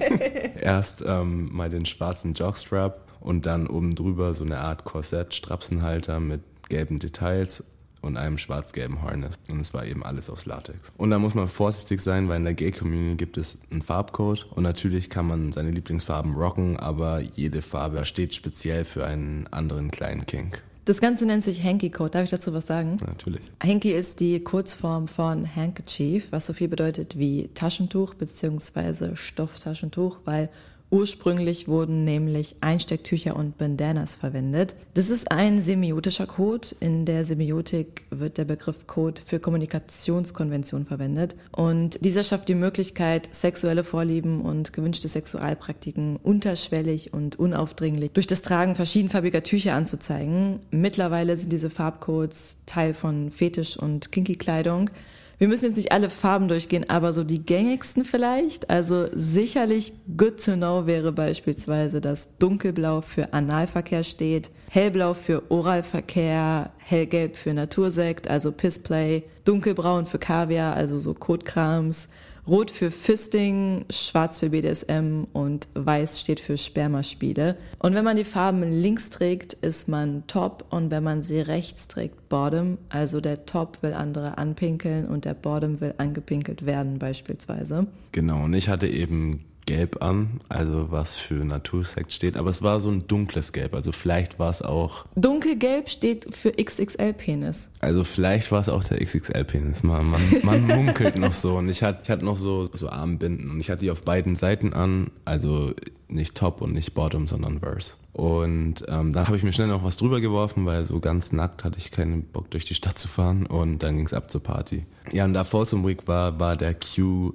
Erst 0.61 1.05
ähm, 1.07 1.51
mal 1.53 1.69
den 1.69 1.85
schwarzen 1.85 2.33
Jogstrap 2.33 3.07
und 3.21 3.45
dann 3.45 3.67
oben 3.67 3.95
drüber 3.95 4.35
so 4.35 4.45
eine 4.45 4.59
Art 4.59 4.85
Korsett, 4.85 5.35
Strapsenhalter 5.35 6.19
mit 6.19 6.41
gelben 6.69 6.99
Details 6.99 7.65
und 8.07 8.17
einem 8.17 8.39
schwarz-gelben 8.39 9.03
Harness. 9.03 9.35
Und 9.51 9.61
es 9.61 9.75
war 9.75 9.85
eben 9.85 10.05
alles 10.05 10.31
aus 10.31 10.47
Latex. 10.47 10.93
Und 10.97 11.11
da 11.11 11.19
muss 11.19 11.35
man 11.35 11.49
vorsichtig 11.49 12.01
sein, 12.01 12.29
weil 12.29 12.39
in 12.39 12.45
der 12.45 12.55
Gay-Community 12.55 13.17
gibt 13.17 13.37
es 13.37 13.59
einen 13.71 13.83
Farbcode. 13.83 14.47
Und 14.55 14.63
natürlich 14.63 15.11
kann 15.11 15.27
man 15.27 15.53
seine 15.53 15.71
Lieblingsfarben 15.71 16.35
rocken, 16.35 16.77
aber 16.79 17.21
jede 17.21 17.63
Farbe 17.63 18.05
steht 18.05 18.35
speziell 18.35 18.85
für 18.85 19.07
einen 19.07 19.47
anderen 19.49 19.91
kleinen 19.91 20.27
Kink. 20.27 20.63
Das 20.87 21.01
Ganze 21.01 21.27
nennt 21.27 21.43
sich 21.43 21.65
Hanky 21.65 21.91
Code. 21.91 22.11
Darf 22.11 22.25
ich 22.25 22.31
dazu 22.31 22.55
was 22.55 22.69
sagen? 22.69 22.99
Natürlich. 23.05 23.43
Hanky 23.61 23.91
ist 23.91 24.21
die 24.21 24.39
Kurzform 24.39 25.09
von 25.09 25.57
Handkerchief, 25.57 26.29
was 26.31 26.47
so 26.47 26.53
viel 26.53 26.69
bedeutet 26.69 27.19
wie 27.19 27.49
Taschentuch 27.55 28.15
bzw. 28.15 29.17
Stofftaschentuch, 29.17 30.19
weil 30.25 30.49
Ursprünglich 30.91 31.67
wurden 31.67 32.05
nämlich 32.05 32.57
Einstecktücher 32.61 33.35
und 33.35 33.59
Bandanas 33.59 34.15
verwendet. 34.15 34.77
Das 34.95 35.11
ist 35.11 35.33
ein 35.33 35.61
semiotischer 35.61 36.27
Code. 36.27 36.69
In 36.79 37.05
der 37.05 37.25
Semiotik 37.25 38.05
wird 38.11 38.39
der 38.39 38.45
Begriff 38.45 38.87
Code 38.87 39.21
für 39.27 39.41
Kommunikationskonvention 39.41 40.87
verwendet. 40.87 41.35
Und 41.51 42.05
dieser 42.05 42.23
schafft 42.23 42.49
die 42.49 42.55
Möglichkeit, 42.55 43.35
sexuelle 43.35 43.83
Vorlieben 43.83 44.41
und 44.43 44.73
gewünschte 44.73 45.09
Sexualpraktiken 45.09 46.17
unterschwellig 46.23 47.13
und 47.13 47.37
unaufdringlich 47.37 48.13
durch 48.13 48.29
das 48.29 48.43
Tragen 48.43 48.77
verschiedenfarbiger 48.77 49.43
Tücher 49.43 49.75
anzuzeigen. 49.75 50.61
Mittlerweile 50.71 51.37
sind 51.37 51.53
diese 51.53 51.71
Farbcodes 51.71 52.59
Teil 52.65 52.95
von 52.95 53.33
Fetisch- 53.33 53.77
und 53.77 54.13
Kinky-Kleidung. 54.13 54.91
Wir 55.39 55.49
müssen 55.49 55.67
jetzt 55.67 55.77
nicht 55.77 55.93
alle 55.93 56.09
Farben 56.09 56.49
durchgehen, 56.49 56.89
aber 56.89 57.13
so 57.13 57.23
die 57.23 57.45
gängigsten 57.45 58.07
vielleicht. 58.07 58.71
Also 58.71 59.07
sicherlich 59.15 59.93
good 60.17 60.43
to 60.43 60.55
know 60.55 60.87
wäre 60.87 61.13
beispielsweise, 61.13 62.01
dass 62.01 62.39
Dunkelblau 62.39 63.03
für 63.03 63.35
Analverkehr 63.35 64.03
steht, 64.03 64.51
hellblau 64.71 65.13
für 65.13 65.43
Oralverkehr, 65.51 66.71
hellgelb 66.79 67.37
für 67.37 67.53
Natursekt, 67.53 68.29
also 68.29 68.51
Pissplay, 68.51 69.25
dunkelbraun 69.45 70.07
für 70.07 70.19
Kaviar, 70.19 70.75
also 70.75 70.99
so 70.99 71.13
Kotkrams, 71.13 72.09
Rot 72.49 72.71
für 72.71 72.93
Fisting, 72.93 73.85
Schwarz 73.91 74.39
für 74.39 74.51
BDSM 74.51 75.25
und 75.33 75.67
Weiß 75.75 76.21
steht 76.21 76.39
für 76.39 76.57
Spermaspiele. 76.57 77.57
Und 77.81 77.95
wenn 77.95 78.05
man 78.05 78.17
die 78.17 78.25
Farben 78.25 78.63
links 78.63 79.11
trägt, 79.11 79.55
ist 79.55 79.89
man 79.89 80.25
Top 80.29 80.65
und 80.71 80.93
wenn 80.93 81.03
man 81.03 81.23
sie 81.23 81.41
rechts 81.41 81.89
trägt, 81.89 82.29
Bottom. 82.29 82.79
Also 82.89 83.21
der 83.21 83.47
Top 83.47 83.83
will 83.83 83.95
andere 83.95 84.39
anpinkeln 84.39 85.07
und 85.07 85.25
der 85.25 85.35
Bottom 85.35 85.81
will 85.81 85.95
angepinkelt 85.99 86.65
werden 86.65 87.01
beispielsweise. 87.01 87.89
Genau, 88.13 88.45
und 88.45 88.55
ich 88.55 88.69
hatte 88.69 88.87
eben 88.87 89.45
Gelb 89.67 90.03
an, 90.03 90.41
also 90.49 90.91
was 90.91 91.17
für 91.17 91.45
Natursekt 91.45 92.13
steht, 92.13 92.37
aber 92.37 92.51
es 92.51 92.63
war 92.63 92.81
so 92.81 92.91
ein 92.91 93.07
dunkles 93.07 93.53
Gelb, 93.53 93.75
also 93.75 93.93
vielleicht 93.93 94.39
war 94.39 94.51
es 94.51 94.63
auch. 94.63 95.05
Dunkelgelb 95.17 95.91
steht 95.91 96.35
für 96.35 96.53
XXL-Penis. 96.53 97.71
Also 97.81 98.05
vielleicht 98.05 98.53
war 98.53 98.61
es 98.61 98.69
auch 98.69 98.85
der 98.85 99.05
XXL-Penis, 99.05 99.83
man, 99.83 100.07
man, 100.07 100.23
man 100.43 100.67
munkelt 100.67 101.17
noch 101.17 101.35
so 101.35 101.57
und 101.57 101.69
ich 101.69 101.83
hatte, 101.83 102.01
ich 102.05 102.11
hatte 102.11 102.25
noch 102.25 102.37
so, 102.37 102.69
so 102.73 102.89
Armbinden 102.89 103.51
und 103.51 103.61
ich 103.61 103.71
hatte 103.71 103.81
die 103.81 103.91
auf 103.91 104.03
beiden 104.03 104.37
Seiten 104.37 104.73
an, 104.73 105.11
also 105.25 105.73
nicht 106.09 106.37
Top 106.37 106.63
und 106.63 106.73
nicht 106.73 106.95
Bottom, 106.95 107.29
sondern 107.29 107.61
Verse. 107.61 107.95
Und 108.13 108.85
ähm, 108.89 109.13
da 109.13 109.27
habe 109.27 109.37
ich 109.37 109.43
mir 109.43 109.53
schnell 109.53 109.67
noch 109.67 109.85
was 109.85 109.97
drüber 109.97 110.21
geworfen, 110.21 110.65
weil 110.65 110.85
so 110.85 111.01
ganz 111.01 111.33
nackt 111.33 111.65
hatte 111.65 111.79
ich 111.79 111.91
keinen 111.91 112.23
Bock 112.23 112.51
durch 112.51 112.65
die 112.65 112.75
Stadt 112.75 112.99
zu 112.99 113.09
fahren 113.09 113.45
und 113.45 113.83
dann 113.83 113.97
ging 113.97 114.07
es 114.07 114.15
ab 114.15 114.31
zur 114.31 114.43
Party. 114.43 114.87
Ja, 115.13 115.25
und 115.25 115.35
da 115.35 115.45
Folsom 115.45 115.87
Week 115.87 116.07
war, 116.07 116.41
war 116.41 116.57
der 116.57 116.75
Queue 116.75 117.35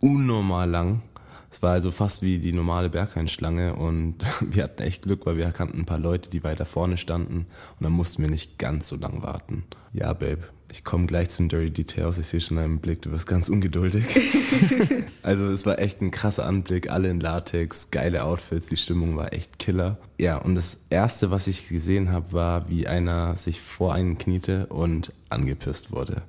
unnormal 0.00 0.68
lang. 0.68 1.02
Es 1.50 1.62
war 1.62 1.72
also 1.72 1.90
fast 1.90 2.22
wie 2.22 2.38
die 2.38 2.52
normale 2.52 2.90
Bergheinschlange 2.90 3.74
und 3.74 4.16
wir 4.40 4.64
hatten 4.64 4.82
echt 4.82 5.02
Glück, 5.02 5.26
weil 5.26 5.36
wir 5.36 5.50
kannten 5.50 5.80
ein 5.80 5.86
paar 5.86 5.98
Leute, 5.98 6.30
die 6.30 6.44
weiter 6.44 6.66
vorne 6.66 6.96
standen 6.96 7.46
und 7.78 7.84
dann 7.84 7.92
mussten 7.92 8.22
wir 8.22 8.30
nicht 8.30 8.58
ganz 8.58 8.88
so 8.88 8.96
lang 8.96 9.22
warten. 9.22 9.64
Ja, 9.92 10.12
Babe, 10.12 10.44
ich 10.70 10.84
komme 10.84 11.06
gleich 11.06 11.30
zu 11.30 11.42
den 11.42 11.48
Dirty 11.48 11.70
Details. 11.70 12.18
Ich 12.18 12.26
sehe 12.26 12.40
schon 12.40 12.58
einen 12.58 12.78
Blick, 12.78 13.02
du 13.02 13.10
wirst 13.10 13.26
ganz 13.26 13.48
ungeduldig. 13.48 14.04
also 15.22 15.46
es 15.46 15.64
war 15.64 15.78
echt 15.78 16.02
ein 16.02 16.10
krasser 16.10 16.44
Anblick, 16.44 16.90
alle 16.90 17.08
in 17.08 17.20
Latex, 17.20 17.90
geile 17.90 18.24
Outfits, 18.24 18.68
die 18.68 18.76
Stimmung 18.76 19.16
war 19.16 19.32
echt 19.32 19.58
killer. 19.58 19.96
Ja, 20.18 20.36
und 20.36 20.54
das 20.54 20.80
Erste, 20.90 21.30
was 21.30 21.46
ich 21.46 21.68
gesehen 21.68 22.12
habe, 22.12 22.32
war, 22.32 22.68
wie 22.68 22.86
einer 22.86 23.34
sich 23.36 23.60
vor 23.60 23.94
einen 23.94 24.18
kniete 24.18 24.66
und 24.66 25.12
angepisst 25.30 25.90
wurde. 25.90 26.22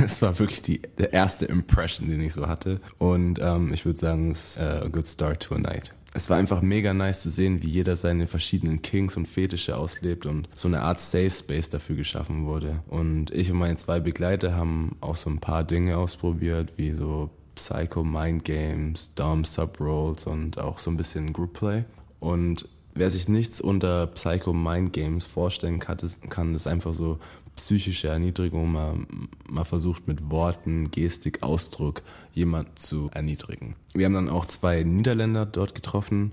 es 0.04 0.22
war 0.22 0.38
wirklich 0.38 0.62
die 0.62 0.82
der 0.98 1.12
erste 1.12 1.46
Impression, 1.46 2.08
den 2.08 2.20
ich 2.20 2.34
so 2.34 2.48
hatte. 2.48 2.80
Und 2.98 3.38
ähm, 3.40 3.72
ich 3.72 3.84
würde 3.84 3.98
sagen, 3.98 4.30
es 4.30 4.44
ist 4.44 4.56
äh, 4.58 4.80
a 4.84 4.88
good 4.88 5.06
start 5.06 5.42
to 5.42 5.54
a 5.54 5.58
night. 5.58 5.92
Es 6.14 6.30
war 6.30 6.38
einfach 6.38 6.62
mega 6.62 6.94
nice 6.94 7.20
zu 7.20 7.30
sehen, 7.30 7.62
wie 7.62 7.68
jeder 7.68 7.94
seine 7.94 8.26
verschiedenen 8.26 8.80
Kinks 8.80 9.18
und 9.18 9.28
Fetische 9.28 9.76
auslebt 9.76 10.24
und 10.24 10.48
so 10.54 10.66
eine 10.66 10.80
Art 10.80 10.98
Safe 10.98 11.30
Space 11.30 11.68
dafür 11.68 11.94
geschaffen 11.94 12.46
wurde. 12.46 12.80
Und 12.88 13.30
ich 13.32 13.50
und 13.50 13.58
meine 13.58 13.76
zwei 13.76 14.00
Begleiter 14.00 14.54
haben 14.56 14.96
auch 15.02 15.16
so 15.16 15.28
ein 15.28 15.40
paar 15.40 15.62
Dinge 15.62 15.98
ausprobiert, 15.98 16.72
wie 16.78 16.92
so 16.92 17.28
Psycho 17.54 18.02
Mind 18.02 18.44
Games, 18.44 19.12
Dom 19.14 19.44
Sub 19.44 19.78
Rolls 19.78 20.26
und 20.26 20.58
auch 20.58 20.78
so 20.78 20.90
ein 20.90 20.96
bisschen 20.96 21.34
Group 21.34 21.52
Play. 21.52 21.84
Und 22.18 22.66
wer 22.94 23.10
sich 23.10 23.28
nichts 23.28 23.60
unter 23.60 24.06
Psycho 24.06 24.54
Mind 24.54 24.94
Games 24.94 25.26
vorstellen 25.26 25.80
kann, 25.80 26.54
ist 26.54 26.66
einfach 26.66 26.94
so 26.94 27.18
psychische 27.56 28.08
Erniedrigung, 28.08 28.72
man, 28.72 29.06
man 29.48 29.64
versucht 29.64 30.06
mit 30.06 30.30
Worten, 30.30 30.90
Gestik, 30.90 31.42
Ausdruck 31.42 32.02
jemand 32.32 32.78
zu 32.78 33.10
erniedrigen. 33.12 33.74
Wir 33.94 34.06
haben 34.06 34.12
dann 34.12 34.28
auch 34.28 34.46
zwei 34.46 34.82
Niederländer 34.82 35.46
dort 35.46 35.74
getroffen, 35.74 36.32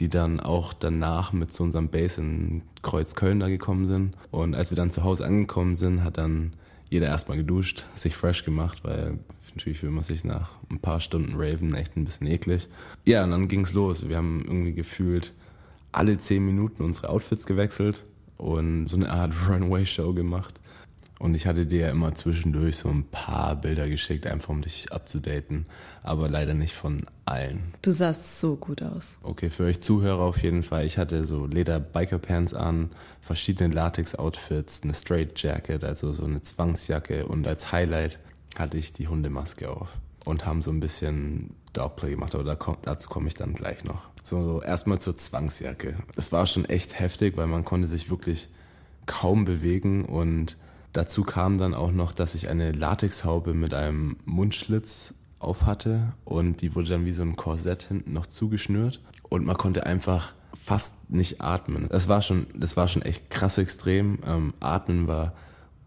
die 0.00 0.08
dann 0.08 0.40
auch 0.40 0.72
danach 0.72 1.32
mit 1.32 1.52
zu 1.52 1.62
unserem 1.62 1.88
Base 1.88 2.20
in 2.20 2.62
Kreuzköln 2.82 3.40
da 3.40 3.48
gekommen 3.48 3.86
sind. 3.86 4.16
Und 4.30 4.54
als 4.54 4.70
wir 4.70 4.76
dann 4.76 4.90
zu 4.90 5.04
Hause 5.04 5.24
angekommen 5.24 5.76
sind, 5.76 6.02
hat 6.02 6.18
dann 6.18 6.52
jeder 6.90 7.06
erstmal 7.06 7.36
geduscht, 7.36 7.86
sich 7.94 8.16
fresh 8.16 8.44
gemacht, 8.44 8.84
weil 8.84 9.18
natürlich 9.54 9.78
fühlt 9.78 9.92
man 9.92 10.04
sich 10.04 10.24
nach 10.24 10.50
ein 10.70 10.80
paar 10.80 11.00
Stunden 11.00 11.34
Raven 11.36 11.74
echt 11.74 11.96
ein 11.96 12.04
bisschen 12.04 12.26
eklig. 12.26 12.68
Ja, 13.04 13.24
und 13.24 13.30
dann 13.30 13.48
ging's 13.48 13.72
los. 13.72 14.08
Wir 14.08 14.16
haben 14.16 14.42
irgendwie 14.44 14.72
gefühlt 14.72 15.32
alle 15.92 16.18
zehn 16.18 16.44
Minuten 16.44 16.82
unsere 16.82 17.08
Outfits 17.08 17.46
gewechselt 17.46 18.04
und 18.36 18.88
so 18.88 18.96
eine 18.96 19.10
Art 19.10 19.32
Runway-Show 19.48 20.12
gemacht. 20.12 20.60
Und 21.18 21.34
ich 21.34 21.46
hatte 21.46 21.64
dir 21.64 21.80
ja 21.82 21.90
immer 21.90 22.14
zwischendurch 22.14 22.76
so 22.76 22.88
ein 22.88 23.04
paar 23.04 23.56
Bilder 23.56 23.88
geschickt, 23.88 24.26
einfach 24.26 24.48
um 24.48 24.62
dich 24.62 24.92
abzudaten, 24.92 25.66
aber 26.02 26.28
leider 26.28 26.54
nicht 26.54 26.74
von 26.74 27.06
allen. 27.24 27.72
Du 27.82 27.92
sahst 27.92 28.40
so 28.40 28.56
gut 28.56 28.82
aus. 28.82 29.16
Okay, 29.22 29.48
für 29.48 29.64
euch 29.64 29.80
Zuhörer 29.80 30.20
auf 30.20 30.42
jeden 30.42 30.62
Fall. 30.62 30.84
Ich 30.84 30.98
hatte 30.98 31.24
so 31.24 31.46
Leder-Biker-Pants 31.46 32.54
an, 32.54 32.90
verschiedene 33.20 33.72
Latex-Outfits, 33.72 34.82
eine 34.82 34.92
Straight-Jacket, 34.92 35.84
also 35.84 36.12
so 36.12 36.24
eine 36.24 36.42
Zwangsjacke 36.42 37.26
und 37.26 37.46
als 37.46 37.70
Highlight 37.70 38.18
hatte 38.56 38.76
ich 38.76 38.92
die 38.92 39.08
Hundemaske 39.08 39.70
auf 39.70 39.88
und 40.24 40.46
haben 40.46 40.62
so 40.62 40.70
ein 40.70 40.80
bisschen 40.80 41.50
Dogplay 41.72 42.10
gemacht, 42.10 42.34
aber 42.34 42.56
dazu 42.82 43.08
komme 43.08 43.28
ich 43.28 43.34
dann 43.34 43.54
gleich 43.54 43.84
noch. 43.84 44.08
So, 44.22 44.62
erstmal 44.62 45.00
zur 45.00 45.16
Zwangsjacke. 45.16 45.96
Das 46.16 46.32
war 46.32 46.46
schon 46.46 46.64
echt 46.64 46.98
heftig, 46.98 47.36
weil 47.36 47.46
man 47.46 47.64
konnte 47.64 47.88
sich 47.88 48.10
wirklich 48.10 48.48
kaum 49.06 49.44
bewegen 49.44 50.04
und 50.06 50.56
Dazu 50.94 51.24
kam 51.24 51.58
dann 51.58 51.74
auch 51.74 51.90
noch, 51.90 52.12
dass 52.12 52.36
ich 52.36 52.48
eine 52.48 52.70
Latexhaube 52.70 53.52
mit 53.52 53.74
einem 53.74 54.16
Mundschlitz 54.24 55.12
auf 55.40 55.66
hatte 55.66 56.12
und 56.24 56.62
die 56.62 56.76
wurde 56.76 56.90
dann 56.90 57.04
wie 57.04 57.12
so 57.12 57.22
ein 57.22 57.34
Korsett 57.34 57.82
hinten 57.82 58.12
noch 58.12 58.26
zugeschnürt 58.26 59.00
und 59.28 59.44
man 59.44 59.56
konnte 59.56 59.86
einfach 59.86 60.32
fast 60.54 61.10
nicht 61.10 61.40
atmen. 61.40 61.88
Das 61.90 62.08
war 62.08 62.22
schon, 62.22 62.46
das 62.54 62.76
war 62.76 62.86
schon 62.86 63.02
echt 63.02 63.28
krass 63.28 63.58
extrem. 63.58 64.20
Ähm, 64.24 64.54
atmen 64.60 65.08
war 65.08 65.32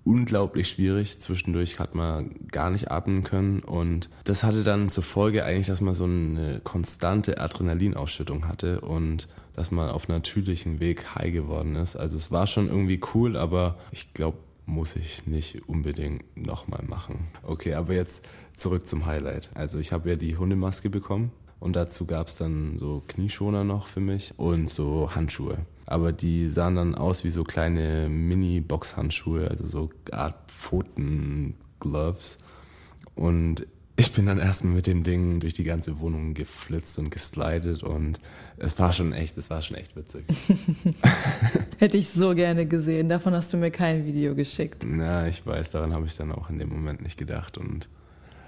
unglaublich 0.03 0.67
schwierig. 0.67 1.21
Zwischendurch 1.21 1.79
hat 1.79 1.95
man 1.95 2.35
gar 2.51 2.69
nicht 2.69 2.91
atmen 2.91 3.23
können 3.23 3.59
und 3.61 4.09
das 4.25 4.43
hatte 4.43 4.63
dann 4.63 4.89
zur 4.89 5.03
Folge 5.03 5.45
eigentlich, 5.45 5.67
dass 5.67 5.79
man 5.79 5.95
so 5.95 6.03
eine 6.03 6.59
konstante 6.65 7.39
Adrenalinausschüttung 7.39 8.45
hatte 8.45 8.81
und 8.81 9.29
dass 9.55 9.71
man 9.71 9.89
auf 9.89 10.09
natürlichem 10.09 10.81
Weg 10.81 11.15
high 11.15 11.31
geworden 11.31 11.77
ist. 11.77 11.95
Also 11.95 12.17
es 12.17 12.29
war 12.29 12.45
schon 12.45 12.67
irgendwie 12.67 12.99
cool, 13.13 13.37
aber 13.37 13.77
ich 13.91 14.13
glaube, 14.13 14.37
muss 14.67 14.95
ich 14.95 15.25
nicht 15.25 15.67
unbedingt 15.67 16.23
nochmal 16.37 16.83
machen. 16.87 17.27
Okay, 17.41 17.73
aber 17.73 17.93
jetzt 17.93 18.27
zurück 18.55 18.85
zum 18.85 19.05
Highlight. 19.05 19.49
Also 19.55 19.79
ich 19.79 19.91
habe 19.91 20.09
ja 20.09 20.15
die 20.15 20.37
Hundemaske 20.37 20.89
bekommen 20.89 21.31
und 21.59 21.75
dazu 21.75 22.05
gab 22.05 22.27
es 22.27 22.35
dann 22.35 22.77
so 22.77 23.01
Knieschoner 23.07 23.63
noch 23.63 23.87
für 23.87 24.01
mich 24.01 24.33
und 24.37 24.69
so 24.69 25.15
Handschuhe. 25.15 25.65
Aber 25.85 26.11
die 26.11 26.49
sahen 26.49 26.75
dann 26.75 26.95
aus 26.95 27.23
wie 27.23 27.29
so 27.29 27.45
kleine 27.45 28.09
Mini-Box-Handschuhe, 28.09 29.49
also 29.49 29.65
so 29.67 29.89
Art 30.11 30.51
Pfoten-Gloves. 30.51 32.37
Und 33.15 33.65
ich 33.99 34.11
bin 34.11 34.27
dann 34.27 34.37
erstmal 34.37 34.73
mit 34.73 34.85
dem 34.85 35.03
Ding 35.03 35.39
durch 35.39 35.55
die 35.55 35.63
ganze 35.63 35.99
Wohnung 35.99 36.35
geflitzt 36.35 36.99
und 36.99 37.09
geslidet 37.09 37.81
und 37.81 38.19
es 38.57 38.77
war 38.77 38.93
schon 38.93 39.11
echt, 39.11 39.37
es 39.37 39.49
war 39.49 39.63
schon 39.63 39.75
echt 39.75 39.95
witzig. 39.95 40.23
Hätte 41.79 41.97
ich 41.97 42.09
so 42.09 42.35
gerne 42.35 42.67
gesehen. 42.67 43.09
Davon 43.09 43.33
hast 43.33 43.51
du 43.53 43.57
mir 43.57 43.71
kein 43.71 44.05
Video 44.05 44.35
geschickt. 44.35 44.85
Na, 44.87 45.27
ich 45.27 45.45
weiß, 45.45 45.71
daran 45.71 45.93
habe 45.93 46.05
ich 46.05 46.15
dann 46.15 46.31
auch 46.31 46.51
in 46.51 46.59
dem 46.59 46.69
Moment 46.69 47.01
nicht 47.01 47.17
gedacht 47.17 47.57
und 47.57 47.89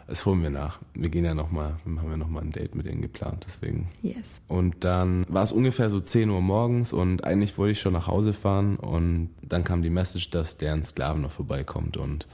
das 0.06 0.24
holen 0.26 0.44
wir 0.44 0.52
nach. 0.52 0.80
Wir 0.94 1.10
gehen 1.10 1.26
ja 1.26 1.34
nochmal, 1.34 1.78
haben 1.84 2.00
ja 2.12 2.18
nochmal 2.18 2.44
ein 2.44 2.52
Date 2.52 2.76
mit 2.76 2.86
denen 2.86 3.02
geplant, 3.02 3.46
deswegen. 3.48 3.90
Yes. 4.04 4.42
Und 4.48 4.84
dann 4.84 5.26
war 5.30 5.44
es 5.44 5.52
ungefähr 5.52 5.90
so 5.90 6.00
10 6.00 6.30
Uhr 6.30 6.42
morgens 6.42 6.94
und 6.94 7.24
eigentlich 7.24 7.58
wollte 7.58 7.72
ich 7.72 7.82
schon 7.82 7.94
nach 7.94 8.08
Hause 8.08 8.34
fahren 8.34 8.76
und 8.76 9.30
dann 9.42 9.64
kam 9.64 9.82
die 9.82 9.90
Message, 9.90 10.30
dass 10.30 10.58
deren 10.58 10.84
Sklaven 10.84 11.24
noch 11.24 11.32
vorbeikommt 11.32 11.98
und 11.98 12.28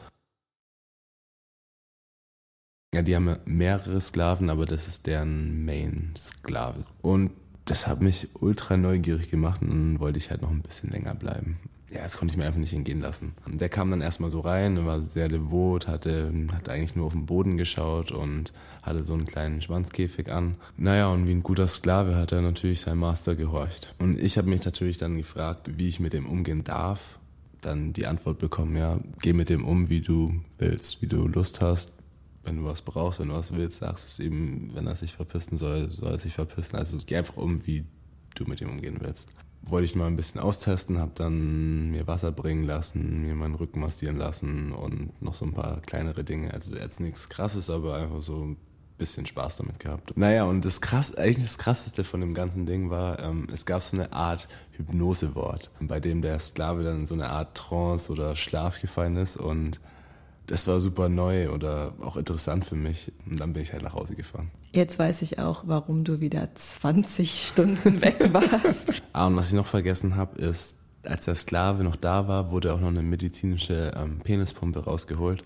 ja, 2.96 3.02
die 3.02 3.14
haben 3.14 3.36
mehrere 3.44 4.00
Sklaven, 4.00 4.50
aber 4.50 4.66
das 4.66 4.88
ist 4.88 5.06
deren 5.06 5.66
Main-Sklave. 5.66 6.86
Und 7.02 7.32
das 7.66 7.88
hat 7.88 8.02
mich 8.02 8.30
ultra 8.40 8.78
neugierig 8.78 9.30
gemacht 9.30 9.62
und 9.62 9.70
dann 9.70 10.00
wollte 10.00 10.18
ich 10.18 10.30
halt 10.30 10.42
noch 10.42 10.50
ein 10.50 10.62
bisschen 10.62 10.92
länger 10.92 11.14
bleiben. 11.14 11.58
Ja, 11.92 12.04
das 12.04 12.18
konnte 12.18 12.32
ich 12.32 12.38
mir 12.38 12.46
einfach 12.46 12.60
nicht 12.60 12.74
entgehen 12.74 13.02
lassen. 13.02 13.34
Der 13.48 13.68
kam 13.68 13.92
dann 13.92 14.00
erstmal 14.00 14.30
so 14.30 14.40
rein, 14.40 14.86
war 14.86 15.02
sehr 15.02 15.28
devot, 15.28 15.88
hatte, 15.88 16.32
hatte 16.54 16.72
eigentlich 16.72 16.96
nur 16.96 17.08
auf 17.08 17.14
den 17.14 17.26
Boden 17.26 17.58
geschaut 17.58 18.14
und 18.14 18.54
hatte 18.82 19.04
so 19.04 19.14
einen 19.14 19.26
kleinen 19.26 19.62
Schwanzkäfig 19.62 20.32
an. 20.32 20.56
Naja, 20.78 21.10
und 21.10 21.28
wie 21.28 21.32
ein 21.32 21.44
guter 21.44 21.68
Sklave 21.68 22.16
hat 22.16 22.32
er 22.32 22.42
natürlich 22.42 22.80
seinem 22.80 23.00
Master 23.00 23.36
gehorcht. 23.36 23.94
Und 24.00 24.18
ich 24.22 24.38
habe 24.38 24.48
mich 24.48 24.64
natürlich 24.64 24.98
dann 24.98 25.18
gefragt, 25.18 25.72
wie 25.78 25.90
ich 25.90 26.00
mit 26.00 26.14
dem 26.14 26.28
umgehen 26.28 26.64
darf. 26.64 27.20
Dann 27.60 27.92
die 27.92 28.08
Antwort 28.08 28.40
bekommen, 28.40 28.78
ja, 28.78 29.00
geh 29.22 29.34
mit 29.34 29.50
dem 29.50 29.66
um, 29.66 29.90
wie 29.90 30.02
du 30.02 30.34
willst, 30.60 31.02
wie 31.02 31.08
du 31.08 31.28
Lust 31.28 31.62
hast, 31.62 31.92
wenn 32.46 32.58
du 32.58 32.66
was 32.66 32.82
brauchst, 32.82 33.20
wenn 33.20 33.30
du 33.30 33.36
was 33.36 33.54
willst, 33.54 33.80
sagst 33.80 34.06
du 34.06 34.08
es 34.08 34.20
ihm, 34.20 34.74
wenn 34.74 34.88
er 34.88 34.96
sich 34.96 35.14
verpissen 35.14 35.58
soll, 35.58 35.90
soll 35.90 36.12
er 36.12 36.20
sich 36.20 36.34
verpissen. 36.34 36.78
Also 36.78 36.98
geh 37.06 37.18
einfach 37.18 37.38
um, 37.38 37.66
wie 37.66 37.86
du 38.36 38.46
mit 38.46 38.62
ihm 38.62 38.70
umgehen 38.70 38.98
willst. 39.00 39.30
Wollte 39.68 39.86
ich 39.86 39.96
mal 39.96 40.08
ein 40.08 40.16
bisschen 40.16 40.42
austesten, 40.42 41.00
habe 41.00 41.14
dann 41.16 41.90
mir 41.90 42.06
Wasser 42.06 42.32
bringen 42.32 42.66
lassen, 42.66 43.22
mir 43.22 43.34
meinen 43.34 43.56
Rücken 43.56 43.80
massieren 43.80 44.18
lassen 44.18 44.72
und 44.72 45.20
noch 45.22 45.34
so 45.34 45.46
ein 45.46 45.54
paar 45.54 45.82
kleinere 45.82 46.24
Dinge. 46.24 46.54
Also 46.54 46.76
jetzt 46.76 47.00
nichts 47.00 47.30
krasses, 47.30 47.70
aber 47.70 47.96
einfach 47.96 48.22
so 48.22 48.56
bisschen 48.98 49.26
Spaß 49.26 49.58
damit 49.58 49.80
gehabt. 49.80 50.16
Naja, 50.16 50.46
und 50.46 50.64
das 50.64 50.82
krass, 50.82 51.16
eigentlich 51.16 51.46
das 51.46 51.58
krasseste 51.58 52.04
von 52.04 52.22
dem 52.22 52.34
ganzen 52.34 52.66
Ding 52.66 52.90
war, 52.90 53.20
ähm, 53.20 53.48
es 53.52 53.66
gab 53.66 53.82
so 53.82 53.98
eine 53.98 54.14
Art 54.14 54.48
Hypnosewort, 54.72 55.72
bei 55.82 56.00
dem 56.00 56.22
der 56.22 56.40
Sklave 56.40 56.84
dann 56.84 57.00
in 57.02 57.06
so 57.06 57.14
eine 57.14 57.30
Art 57.30 57.58
Trance 57.58 58.12
oder 58.12 58.36
Schlaf 58.36 58.80
gefallen 58.80 59.18
ist 59.18 59.38
und 59.38 59.82
das 60.48 60.68
war 60.68 60.80
super 60.80 61.10
neu 61.10 61.50
oder 61.50 61.94
auch 62.02 62.18
interessant 62.18 62.66
für 62.66 62.76
mich. 62.76 63.12
Und 63.26 63.40
dann 63.40 63.54
bin 63.54 63.64
ich 63.64 63.74
halt 63.74 63.84
nach 63.84 63.94
Hause 63.94 64.16
gefahren. 64.16 64.52
Jetzt 64.72 65.00
weiß 65.00 65.22
ich 65.22 65.40
auch, 65.40 65.64
warum 65.66 66.04
du 66.04 66.20
wieder 66.20 66.54
20 66.54 67.32
Stunden 67.48 68.02
weg 68.02 68.30
warst. 68.32 69.02
ah, 69.14 69.28
und 69.28 69.36
was 69.36 69.48
ich 69.48 69.54
noch 69.54 69.66
vergessen 69.66 70.16
habe, 70.16 70.40
ist, 70.40 70.78
als 71.04 71.26
der 71.26 71.36
Sklave 71.36 71.84
noch 71.84 71.96
da 71.96 72.28
war, 72.28 72.52
wurde 72.52 72.74
auch 72.74 72.80
noch 72.80 72.88
eine 72.90 73.04
medizinische 73.04 73.92
ähm, 73.96 74.20
Penispumpe 74.20 74.84
rausgeholt. 74.84 75.44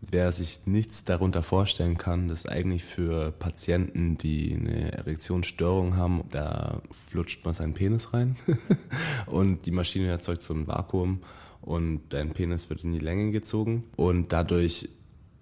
Wer 0.00 0.30
sich 0.30 0.60
nichts 0.66 1.04
darunter 1.04 1.42
vorstellen 1.42 1.96
kann, 1.98 2.28
das 2.28 2.40
ist 2.40 2.48
eigentlich 2.48 2.84
für 2.84 3.32
Patienten, 3.32 4.18
die 4.18 4.54
eine 4.54 4.92
Erektionsstörung 4.92 5.96
haben, 5.96 6.24
da 6.30 6.82
flutscht 6.90 7.44
man 7.44 7.54
seinen 7.54 7.74
Penis 7.74 8.12
rein 8.12 8.36
und 9.26 9.66
die 9.66 9.70
Maschine 9.70 10.08
erzeugt 10.08 10.42
so 10.42 10.54
ein 10.54 10.68
Vakuum 10.68 11.22
und 11.60 12.00
dein 12.10 12.30
Penis 12.30 12.70
wird 12.70 12.84
in 12.84 12.92
die 12.92 12.98
Länge 12.98 13.32
gezogen 13.32 13.84
und 13.96 14.32
dadurch 14.32 14.88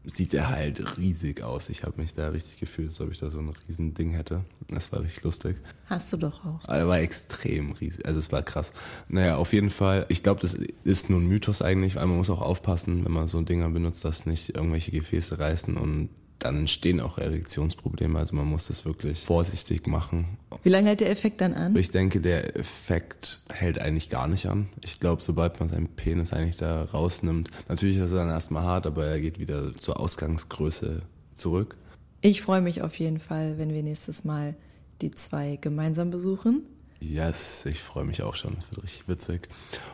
sieht 0.06 0.34
er 0.34 0.50
halt 0.50 0.98
riesig 0.98 1.42
aus. 1.42 1.68
Ich 1.70 1.82
habe 1.82 2.00
mich 2.00 2.12
da 2.14 2.28
richtig 2.28 2.58
gefühlt, 2.58 2.88
als 2.88 3.00
ob 3.00 3.10
ich 3.10 3.18
da 3.18 3.30
so 3.30 3.38
ein 3.38 3.50
riesen 3.66 3.94
Ding 3.94 4.10
hätte. 4.10 4.44
Das 4.68 4.92
war 4.92 5.00
richtig 5.00 5.24
lustig. 5.24 5.56
Hast 5.86 6.12
du 6.12 6.18
doch 6.18 6.44
auch. 6.44 6.68
Er 6.68 6.86
war 6.86 6.98
extrem 6.98 7.72
riesig, 7.72 8.04
also 8.04 8.18
es 8.18 8.30
war 8.30 8.42
krass. 8.42 8.72
Naja, 9.08 9.36
auf 9.36 9.52
jeden 9.52 9.70
Fall, 9.70 10.04
ich 10.08 10.22
glaube, 10.22 10.40
das 10.40 10.54
ist 10.84 11.10
nur 11.10 11.20
ein 11.20 11.28
Mythos 11.28 11.62
eigentlich, 11.62 11.96
weil 11.96 12.06
man 12.06 12.18
muss 12.18 12.30
auch 12.30 12.42
aufpassen, 12.42 13.04
wenn 13.04 13.12
man 13.12 13.28
so 13.28 13.40
Dinger 13.40 13.70
benutzt, 13.70 14.04
dass 14.04 14.26
nicht 14.26 14.56
irgendwelche 14.56 14.90
Gefäße 14.90 15.38
reißen 15.38 15.76
und 15.76 16.10
dann 16.38 16.56
entstehen 16.58 17.00
auch 17.00 17.18
Erektionsprobleme. 17.18 18.18
Also 18.18 18.36
man 18.36 18.46
muss 18.46 18.66
das 18.66 18.84
wirklich 18.84 19.24
vorsichtig 19.24 19.86
machen. 19.86 20.38
Wie 20.62 20.68
lange 20.68 20.88
hält 20.88 21.00
der 21.00 21.10
Effekt 21.10 21.40
dann 21.40 21.54
an? 21.54 21.74
Ich 21.76 21.90
denke, 21.90 22.20
der 22.20 22.56
Effekt 22.56 23.40
hält 23.50 23.78
eigentlich 23.78 24.10
gar 24.10 24.28
nicht 24.28 24.46
an. 24.46 24.68
Ich 24.82 25.00
glaube, 25.00 25.22
sobald 25.22 25.58
man 25.60 25.68
seinen 25.68 25.88
Penis 25.88 26.32
eigentlich 26.32 26.56
da 26.56 26.84
rausnimmt, 26.84 27.50
natürlich 27.68 27.96
ist 27.96 28.10
er 28.10 28.18
dann 28.18 28.28
erstmal 28.28 28.64
hart, 28.64 28.86
aber 28.86 29.06
er 29.06 29.20
geht 29.20 29.38
wieder 29.38 29.74
zur 29.76 29.98
Ausgangsgröße 29.98 31.02
zurück. 31.34 31.76
Ich 32.20 32.42
freue 32.42 32.60
mich 32.60 32.82
auf 32.82 32.98
jeden 32.98 33.20
Fall, 33.20 33.58
wenn 33.58 33.72
wir 33.72 33.82
nächstes 33.82 34.24
Mal 34.24 34.54
die 35.02 35.10
zwei 35.10 35.56
gemeinsam 35.60 36.10
besuchen. 36.10 36.62
Yes, 37.00 37.66
ich 37.66 37.82
freue 37.82 38.04
mich 38.04 38.22
auch 38.22 38.34
schon. 38.34 38.54
Das 38.54 38.70
wird 38.70 38.82
richtig 38.82 39.08
witzig. 39.08 39.48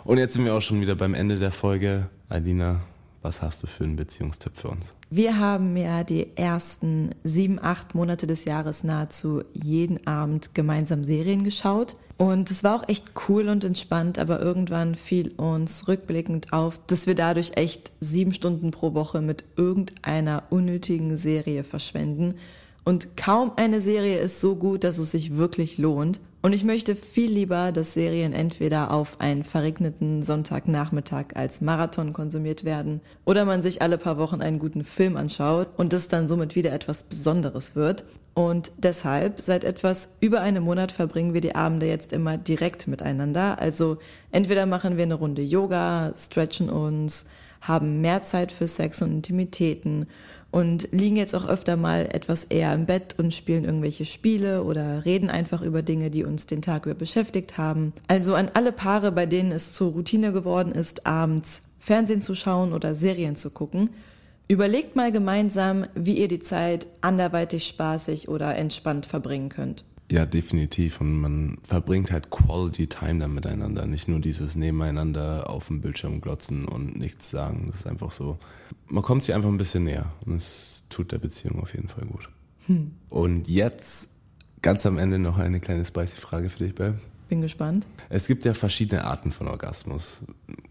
Und 0.05 0.19
jetzt 0.19 0.35
sind 0.35 0.45
wir 0.45 0.55
auch 0.55 0.63
schon 0.63 0.81
wieder 0.81 0.95
beim 0.95 1.15
Ende 1.15 1.39
der 1.39 1.51
Folge. 1.51 2.09
Adina, 2.29 2.83
was 3.23 3.43
hast 3.43 3.63
du 3.63 3.67
für 3.67 3.85
einen 3.85 3.97
Beziehungstipp 3.97 4.57
für 4.57 4.69
uns? 4.69 4.95
Wir 5.11 5.39
haben 5.39 5.77
ja 5.77 6.05
die 6.05 6.37
ersten 6.37 7.15
sieben, 7.23 7.59
acht 7.63 7.95
Monate 7.95 8.27
des 8.27 8.45
Jahres 8.45 8.85
nahezu 8.85 9.43
jeden 9.53 10.07
Abend 10.07 10.55
gemeinsam 10.55 11.05
Serien 11.05 11.45
geschaut. 11.45 11.97
Und 12.17 12.51
es 12.51 12.65
war 12.65 12.77
auch 12.77 12.89
echt 12.89 13.13
cool 13.29 13.49
und 13.49 13.65
entspannt, 13.65 14.19
aber 14.19 14.41
irgendwann 14.41 14.95
fiel 14.95 15.33
uns 15.39 15.89
rückblickend 15.89 16.53
auf, 16.53 16.79
dass 16.87 17.07
wir 17.07 17.15
dadurch 17.15 17.53
echt 17.55 17.93
sieben 17.99 18.35
Stunden 18.35 18.71
pro 18.71 18.93
Woche 18.93 19.23
mit 19.23 19.45
irgendeiner 19.57 20.43
unnötigen 20.51 21.17
Serie 21.17 21.65
verschwenden. 21.65 22.35
Und 22.85 23.17
kaum 23.17 23.53
eine 23.57 23.81
Serie 23.81 24.19
ist 24.19 24.41
so 24.41 24.57
gut, 24.57 24.85
dass 24.85 24.99
es 24.99 25.11
sich 25.11 25.37
wirklich 25.37 25.79
lohnt. 25.79 26.21
Und 26.43 26.55
ich 26.55 26.65
möchte 26.65 26.97
viel 26.97 27.31
lieber, 27.31 27.71
dass 27.71 27.93
Serien 27.93 28.33
entweder 28.33 28.93
auf 28.93 29.21
einen 29.21 29.45
verregneten 29.45 30.23
Sonntagnachmittag 30.23 31.35
als 31.35 31.61
Marathon 31.61 32.15
konsumiert 32.15 32.65
werden 32.65 33.03
oder 33.27 33.45
man 33.45 33.61
sich 33.61 33.83
alle 33.83 33.99
paar 33.99 34.17
Wochen 34.17 34.41
einen 34.41 34.59
guten 34.59 34.83
Film 34.83 35.19
anschaut 35.19 35.69
und 35.77 35.93
es 35.93 36.09
dann 36.09 36.29
somit 36.29 36.55
wieder 36.55 36.73
etwas 36.73 37.05
Besonderes 37.05 37.77
wird. 37.77 38.05
Und 38.33 38.73
deshalb, 38.79 39.43
seit 39.43 39.65
etwas 39.65 40.15
über 40.21 40.41
einem 40.41 40.65
Monat 40.65 40.93
verbringen 40.93 41.35
wir 41.35 41.43
die 41.43 41.57
Abende 41.57 41.87
jetzt 41.87 42.11
immer 42.13 42.39
direkt 42.39 42.89
miteinander. 42.89 43.59
Also 43.59 43.99
entweder 44.31 44.65
machen 44.65 44.97
wir 44.97 45.03
eine 45.03 45.15
Runde 45.15 45.43
Yoga, 45.43 46.15
stretchen 46.17 46.71
uns, 46.71 47.27
haben 47.61 48.01
mehr 48.01 48.23
Zeit 48.23 48.51
für 48.51 48.67
Sex 48.67 49.03
und 49.03 49.13
Intimitäten 49.13 50.07
und 50.51 50.89
liegen 50.93 51.17
jetzt 51.17 51.35
auch 51.35 51.47
öfter 51.47 51.77
mal 51.77 52.09
etwas 52.13 52.45
eher 52.45 52.75
im 52.75 52.87
Bett 52.87 53.15
und 53.19 53.35
spielen 53.35 53.65
irgendwelche 53.65 54.05
Spiele 54.05 54.65
oder 54.65 55.05
reden 55.05 55.31
einfach 55.31 55.63
über 55.63 55.83
Dinge, 55.83 56.11
die 56.11 56.25
uns 56.25 56.47
den 56.47 56.63
Tag 56.63 56.87
über 56.87 56.95
beschäftigt 56.95 57.57
haben. 57.57 57.93
Also 58.09 58.35
an 58.35 58.51
alle 58.55 58.73
Paare, 58.73 59.13
bei 59.13 59.27
denen 59.27 59.53
es 59.53 59.73
zur 59.73 59.93
Routine 59.93 60.33
geworden 60.33 60.73
ist, 60.73 61.07
abends 61.07 61.63
Fernsehen 61.79 62.23
zu 62.23 62.35
schauen 62.35 62.73
oder 62.73 62.95
Serien 62.95 63.37
zu 63.37 63.51
gucken, 63.51 63.91
überlegt 64.49 64.97
mal 64.97 65.13
gemeinsam, 65.13 65.87
wie 65.95 66.19
ihr 66.19 66.29
die 66.29 66.41
Zeit 66.41 66.87
anderweitig 67.01 67.67
spaßig 67.67 68.29
oder 68.29 68.57
entspannt 68.57 69.07
verbringen 69.07 69.49
könnt. 69.49 69.85
Ja, 70.11 70.27
definitiv. 70.27 71.01
Und 71.01 71.21
man 71.21 71.59
verbringt 71.63 72.11
halt 72.11 72.31
Quality 72.31 72.89
Time 72.89 73.21
dann 73.21 73.33
miteinander. 73.33 73.87
Nicht 73.87 74.09
nur 74.09 74.19
dieses 74.19 74.57
Nebeneinander 74.57 75.49
auf 75.49 75.69
dem 75.69 75.81
Bildschirm 75.81 76.21
glotzen 76.21 76.65
und 76.67 76.99
nichts 76.99 77.31
sagen. 77.31 77.67
Das 77.69 77.77
ist 77.77 77.87
einfach 77.87 78.11
so. 78.11 78.39
Man 78.89 79.05
kommt 79.05 79.23
sich 79.23 79.35
einfach 79.35 79.49
ein 79.49 79.59
bisschen 79.59 79.85
näher. 79.85 80.13
Und 80.27 80.37
es 80.37 80.85
tut 80.89 81.13
der 81.13 81.19
Beziehung 81.19 81.61
auf 81.61 81.73
jeden 81.75 81.89
Fall 81.89 82.07
gut. 82.07 82.29
Hm. 82.67 82.91
Und 83.09 83.49
jetzt 83.49 84.09
ganz 84.63 84.85
am 84.85 84.99
Ende 84.99 85.21
noch 85.21 85.39
eine 85.39 85.61
kleine 85.61 85.85
spicy 85.85 86.17
Frage 86.17 86.51
für 86.51 86.65
dich, 86.65 86.75
Bell. 86.75 86.99
Bin 87.29 87.41
gespannt. 87.41 87.87
Es 88.09 88.27
gibt 88.27 88.45
ja 88.45 88.55
verschiedene 88.55 89.05
Arten 89.05 89.31
von 89.31 89.47
Orgasmus. 89.47 90.23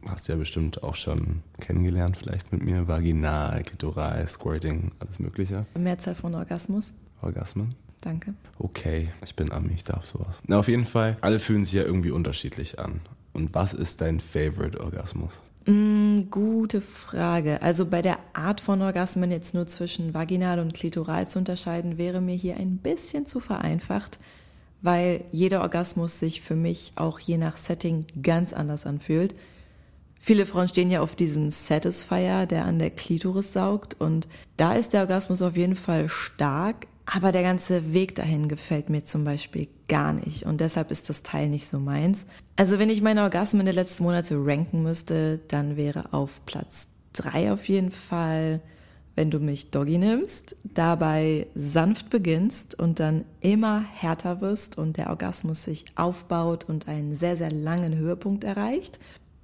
Hast 0.06 0.28
du 0.28 0.34
ja 0.34 0.38
bestimmt 0.38 0.84
auch 0.84 0.96
schon 0.96 1.42
kennengelernt, 1.62 2.18
vielleicht 2.18 2.52
mit 2.52 2.62
mir. 2.62 2.90
Vaginal, 2.90 3.64
Klitoral, 3.64 4.28
Squirting, 4.28 4.92
alles 5.00 5.20
Mögliche. 5.20 5.66
Mehrzahl 5.78 6.16
von 6.16 6.36
Orgasmus. 6.36 6.94
Orgasmen. 7.22 7.74
Danke. 8.02 8.34
Okay, 8.58 9.10
ich 9.24 9.36
bin 9.36 9.52
Ami, 9.52 9.74
ich 9.74 9.84
darf 9.84 10.06
sowas. 10.06 10.38
Na, 10.48 10.60
auf 10.60 10.68
jeden 10.68 10.86
Fall, 10.86 11.18
alle 11.22 11.40
fühlen 11.40 11.66
sich 11.66 11.74
ja 11.74 11.84
irgendwie 11.84 12.12
unterschiedlich 12.12 12.80
an. 12.80 13.02
Und 13.34 13.54
was 13.54 13.74
ist 13.74 14.02
dein 14.02 14.20
Favorite 14.20 14.80
Orgasmus? 14.80 15.42
Mm, 15.66 16.30
gute 16.32 16.82
Frage. 16.82 17.62
Also 17.62 17.86
bei 17.86 18.02
der 18.02 18.18
Art 18.34 18.62
von 18.62 18.82
Orgasmen 18.82 19.32
jetzt 19.32 19.54
nur 19.54 19.68
zwischen 19.68 20.14
vaginal 20.14 20.60
und 20.60 20.74
klitoral 20.74 21.28
zu 21.28 21.40
unterscheiden, 21.40 21.98
wäre 21.98 22.22
mir 22.22 22.36
hier 22.36 22.58
ein 22.58 22.78
bisschen 22.78 23.26
zu 23.26 23.40
vereinfacht, 23.40 24.20
weil 24.82 25.24
jeder 25.32 25.62
Orgasmus 25.62 26.20
sich 26.20 26.42
für 26.42 26.56
mich 26.56 26.94
auch 26.96 27.20
je 27.20 27.38
nach 27.38 27.58
Setting 27.58 28.06
ganz 28.22 28.54
anders 28.54 28.86
anfühlt. 28.86 29.36
Viele 30.20 30.46
Frauen 30.46 30.68
stehen 30.68 30.92
ja 30.92 31.02
auf 31.02 31.16
diesen 31.16 31.52
Satisfier, 31.52 32.46
der 32.46 32.66
an 32.66 32.80
der 32.80 32.90
Klitoris 32.90 33.54
saugt 33.54 33.96
und 34.00 34.28
da 34.58 34.74
ist 34.74 34.94
der 34.94 35.02
Orgasmus 35.02 35.42
auf 35.42 35.56
jeden 35.56 35.76
Fall 35.76 36.10
stark, 36.10 36.88
aber 37.12 37.32
der 37.32 37.42
ganze 37.42 37.94
Weg 37.94 38.16
dahin 38.16 38.48
gefällt 38.48 38.90
mir 38.90 39.04
zum 39.04 39.24
Beispiel 39.24 39.68
gar 39.88 40.14
nicht 40.14 40.44
und 40.44 40.62
deshalb 40.62 40.92
ist 40.92 41.10
das 41.10 41.24
Teil 41.24 41.50
nicht 41.50 41.68
so 41.68 41.80
meins. 41.80 42.28
Also 42.56 42.78
wenn 42.78 42.90
ich 42.90 43.02
meine 43.02 43.24
Orgasmen 43.24 43.66
der 43.66 43.74
letzten 43.74 44.04
Monate 44.04 44.36
ranken 44.38 44.84
müsste, 44.84 45.40
dann 45.48 45.76
wäre 45.76 46.14
auf 46.14 46.46
Platz 46.46 46.88
drei 47.14 47.52
auf 47.52 47.68
jeden 47.68 47.92
Fall, 47.92 48.62
wenn 49.16 49.32
du 49.32 49.40
mich 49.40 49.72
Doggy 49.72 49.98
nimmst, 49.98 50.56
dabei 50.64 51.48
sanft 51.56 52.12
beginnst 52.12 52.78
und 52.78 53.00
dann 53.00 53.26
immer 53.42 53.82
härter 53.82 54.40
wirst 54.40 54.78
und 54.78 54.98
der 54.98 55.10
Orgasmus 55.10 55.64
sich 55.64 55.86
aufbaut 55.96 56.66
und 56.66 56.88
einen 56.88 57.16
sehr, 57.16 57.36
sehr 57.36 57.52
langen 57.52 57.96
Höhepunkt 57.96 58.44
erreicht. 58.44 59.00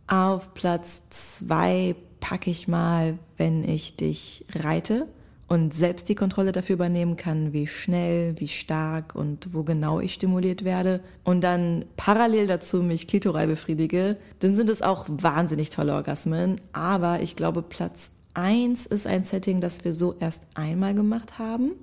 Auf 0.07 0.53
Platz 0.53 1.01
zwei 1.09 1.95
packe 2.19 2.51
ich 2.51 2.67
mal, 2.67 3.17
wenn 3.37 3.67
ich 3.67 3.95
dich 3.95 4.45
reite 4.53 5.07
und 5.47 5.73
selbst 5.73 6.09
die 6.09 6.15
Kontrolle 6.15 6.51
dafür 6.51 6.75
übernehmen 6.75 7.17
kann, 7.17 7.53
wie 7.53 7.67
schnell, 7.67 8.39
wie 8.39 8.47
stark 8.47 9.13
und 9.15 9.53
wo 9.53 9.63
genau 9.63 9.99
ich 9.99 10.13
stimuliert 10.13 10.63
werde 10.63 11.01
und 11.23 11.41
dann 11.41 11.85
parallel 11.97 12.47
dazu 12.47 12.81
mich 12.81 13.07
klitoral 13.07 13.47
befriedige, 13.47 14.17
dann 14.39 14.55
sind 14.55 14.69
es 14.69 14.81
auch 14.81 15.05
wahnsinnig 15.07 15.69
tolle 15.69 15.93
Orgasmen. 15.93 16.59
Aber 16.73 17.21
ich 17.21 17.35
glaube, 17.35 17.61
Platz 17.61 18.11
eins 18.33 18.85
ist 18.85 19.05
ein 19.05 19.23
Setting, 19.23 19.61
das 19.61 19.83
wir 19.85 19.93
so 19.93 20.15
erst 20.19 20.43
einmal 20.55 20.95
gemacht 20.95 21.37
haben, 21.37 21.73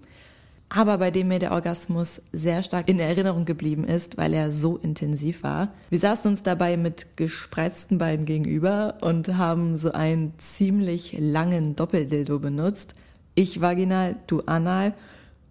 aber 0.69 0.99
bei 0.99 1.11
dem 1.11 1.29
mir 1.29 1.39
der 1.39 1.53
Orgasmus 1.53 2.23
sehr 2.33 2.63
stark 2.63 2.89
in 2.89 2.99
Erinnerung 2.99 3.45
geblieben 3.45 3.85
ist, 3.85 4.17
weil 4.17 4.33
er 4.33 4.51
so 4.51 4.79
intensiv 4.79 5.43
war. 5.43 5.69
Wir 5.91 5.99
saßen 5.99 6.31
uns 6.31 6.43
dabei 6.43 6.79
mit 6.79 7.17
gespreizten 7.17 7.99
Beinen 7.99 8.25
gegenüber 8.25 8.97
und 9.03 9.37
haben 9.37 9.77
so 9.77 9.93
einen 9.93 10.33
ziemlich 10.39 11.15
langen 11.19 11.77
Doppeldildo 11.77 12.39
benutzt 12.39 12.95
ich 13.35 13.61
vaginal, 13.61 14.17
du 14.27 14.41
anal. 14.43 14.95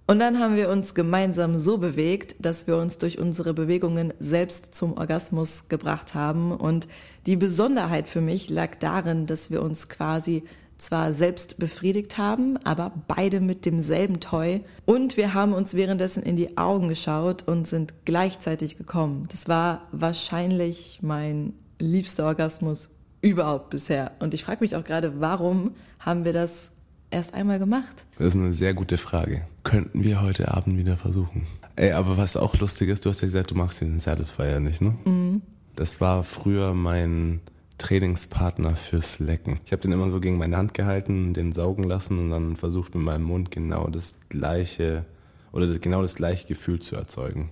Und 0.08 0.20
dann 0.20 0.40
haben 0.40 0.58
wir 0.58 0.70
uns 0.70 0.94
gemeinsam 0.94 1.56
so 1.56 1.78
bewegt, 1.78 2.36
dass 2.40 2.68
wir 2.68 2.78
uns 2.78 2.98
durch 2.98 3.18
unsere 3.18 3.54
Bewegungen 3.54 4.14
selbst 4.20 4.76
zum 4.76 4.98
Orgasmus 4.98 5.70
gebracht 5.70 6.14
haben. 6.14 6.52
Und 6.52 6.88
die 7.26 7.38
Besonderheit 7.38 8.10
für 8.10 8.20
mich 8.20 8.50
lag 8.50 8.76
darin, 8.80 9.26
dass 9.26 9.52
wir 9.52 9.62
uns 9.62 9.88
quasi 9.88 10.44
zwar 10.82 11.14
selbst 11.14 11.60
befriedigt 11.60 12.18
haben, 12.18 12.58
aber 12.66 12.92
beide 13.08 13.40
mit 13.40 13.66
demselben 13.66 14.20
Toy. 14.20 14.62
Und 14.86 15.16
wir 15.16 15.34
haben 15.34 15.54
uns 15.54 15.76
währenddessen 15.76 16.24
in 16.24 16.36
die 16.36 16.58
Augen 16.58 16.90
geschaut 16.90 17.48
und 17.48 17.68
sind 17.68 17.94
gleichzeitig 18.04 18.78
gekommen. 18.78 19.28
Das 19.32 19.48
war 19.48 19.88
wahrscheinlich 19.92 21.00
mein 21.02 21.54
liebster 21.80 22.26
Orgasmus 22.26 22.90
überhaupt 23.22 23.70
bisher. 23.70 24.12
Und 24.20 24.34
ich 24.34 24.44
frage 24.44 24.62
mich 24.62 24.76
auch 24.76 24.84
gerade, 24.84 25.22
warum 25.22 25.76
haben 26.00 26.26
wir 26.26 26.34
das 26.34 26.72
erst 27.12 27.34
einmal 27.34 27.60
gemacht. 27.60 28.08
Das 28.18 28.30
ist 28.30 28.36
eine 28.36 28.54
sehr 28.54 28.74
gute 28.74 28.98
Frage. 28.98 29.46
Könnten 29.64 30.04
wir 30.04 30.22
heute 30.22 30.54
Abend 30.54 30.78
wieder 30.78 30.98
versuchen. 30.98 31.46
Ey, 31.76 31.92
aber 31.92 32.18
was 32.18 32.36
auch 32.36 32.58
lustig 32.60 32.90
ist, 32.90 33.06
du 33.06 33.10
hast 33.10 33.22
ja 33.22 33.28
gesagt, 33.28 33.52
du 33.52 33.56
machst 33.56 33.82
diesen 33.82 34.00
Satisfier 34.00 34.60
nicht, 34.60 34.82
ne? 34.82 34.96
Mhm. 35.06 35.42
Das 35.76 36.02
war 36.02 36.24
früher 36.24 36.74
mein 36.74 37.40
Trainingspartner 37.78 38.76
fürs 38.76 39.20
Lecken. 39.20 39.60
Ich 39.66 39.72
habe 39.72 39.82
den 39.82 39.92
immer 39.92 40.10
so 40.12 40.20
gegen 40.20 40.38
meine 40.38 40.58
Hand 40.58 40.74
gehalten, 40.74 41.34
den 41.34 41.54
saugen 41.54 41.84
lassen 41.84 42.20
und 42.20 42.30
dann 42.30 42.56
versucht 42.56 42.94
mit 42.94 43.04
meinem 43.04 43.24
Mund 43.24 43.52
genau 43.52 43.88
das 43.88 44.16
gleiche 44.30 45.06
oder 45.52 45.68
das, 45.68 45.82
genau 45.82 46.02
das 46.02 46.16
gleiche 46.16 46.48
Gefühl 46.48 46.80
zu 46.80 46.96
erzeugen. 46.96 47.50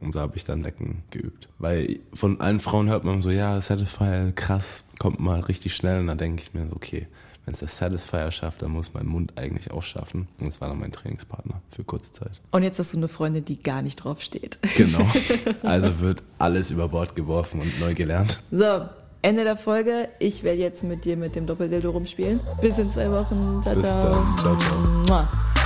Und 0.00 0.12
so 0.12 0.20
habe 0.20 0.36
ich 0.36 0.44
dann 0.44 0.62
Lecken 0.62 1.04
geübt. 1.10 1.48
Weil 1.58 2.00
von 2.12 2.40
allen 2.40 2.60
Frauen 2.60 2.88
hört 2.88 3.04
man 3.04 3.22
so, 3.22 3.30
ja, 3.30 3.60
Satisfier, 3.60 4.32
krass, 4.34 4.84
kommt 4.98 5.20
mal 5.20 5.40
richtig 5.40 5.74
schnell. 5.74 6.00
Und 6.00 6.08
dann 6.08 6.18
denke 6.18 6.42
ich 6.42 6.54
mir 6.54 6.66
so, 6.68 6.74
okay, 6.74 7.06
wenn 7.44 7.54
es 7.54 7.60
der 7.60 7.68
Satisfier 7.68 8.30
schafft, 8.30 8.62
dann 8.62 8.70
muss 8.70 8.94
mein 8.94 9.06
Mund 9.06 9.32
eigentlich 9.36 9.70
auch 9.72 9.82
schaffen. 9.82 10.28
Und 10.38 10.46
das 10.46 10.60
war 10.60 10.68
dann 10.68 10.78
mein 10.78 10.92
Trainingspartner 10.92 11.60
für 11.70 11.82
kurze 11.82 12.12
Zeit. 12.12 12.40
Und 12.52 12.62
jetzt 12.62 12.78
hast 12.78 12.92
du 12.92 12.98
eine 12.98 13.08
Freundin, 13.08 13.44
die 13.44 13.60
gar 13.60 13.82
nicht 13.82 13.96
drauf 13.96 14.20
steht. 14.20 14.58
Genau. 14.76 15.06
Also 15.62 16.00
wird 16.00 16.22
alles 16.38 16.70
über 16.70 16.88
Bord 16.88 17.14
geworfen 17.14 17.60
und 17.60 17.80
neu 17.80 17.94
gelernt. 17.94 18.42
So, 18.50 18.86
Ende 19.22 19.44
der 19.44 19.56
Folge. 19.56 20.08
Ich 20.18 20.42
werde 20.42 20.60
jetzt 20.60 20.82
mit 20.82 21.04
dir 21.04 21.16
mit 21.16 21.36
dem 21.36 21.46
Doppeldildo 21.46 21.90
rumspielen. 21.90 22.40
Bis 22.60 22.78
in 22.78 22.90
zwei 22.90 23.10
Wochen. 23.10 23.60
Ciao, 23.62 23.74
Bis 23.74 23.84
ciao. 23.84 24.24
Dann. 24.42 24.58
Ciao, 24.58 25.04
ciao. 25.04 25.61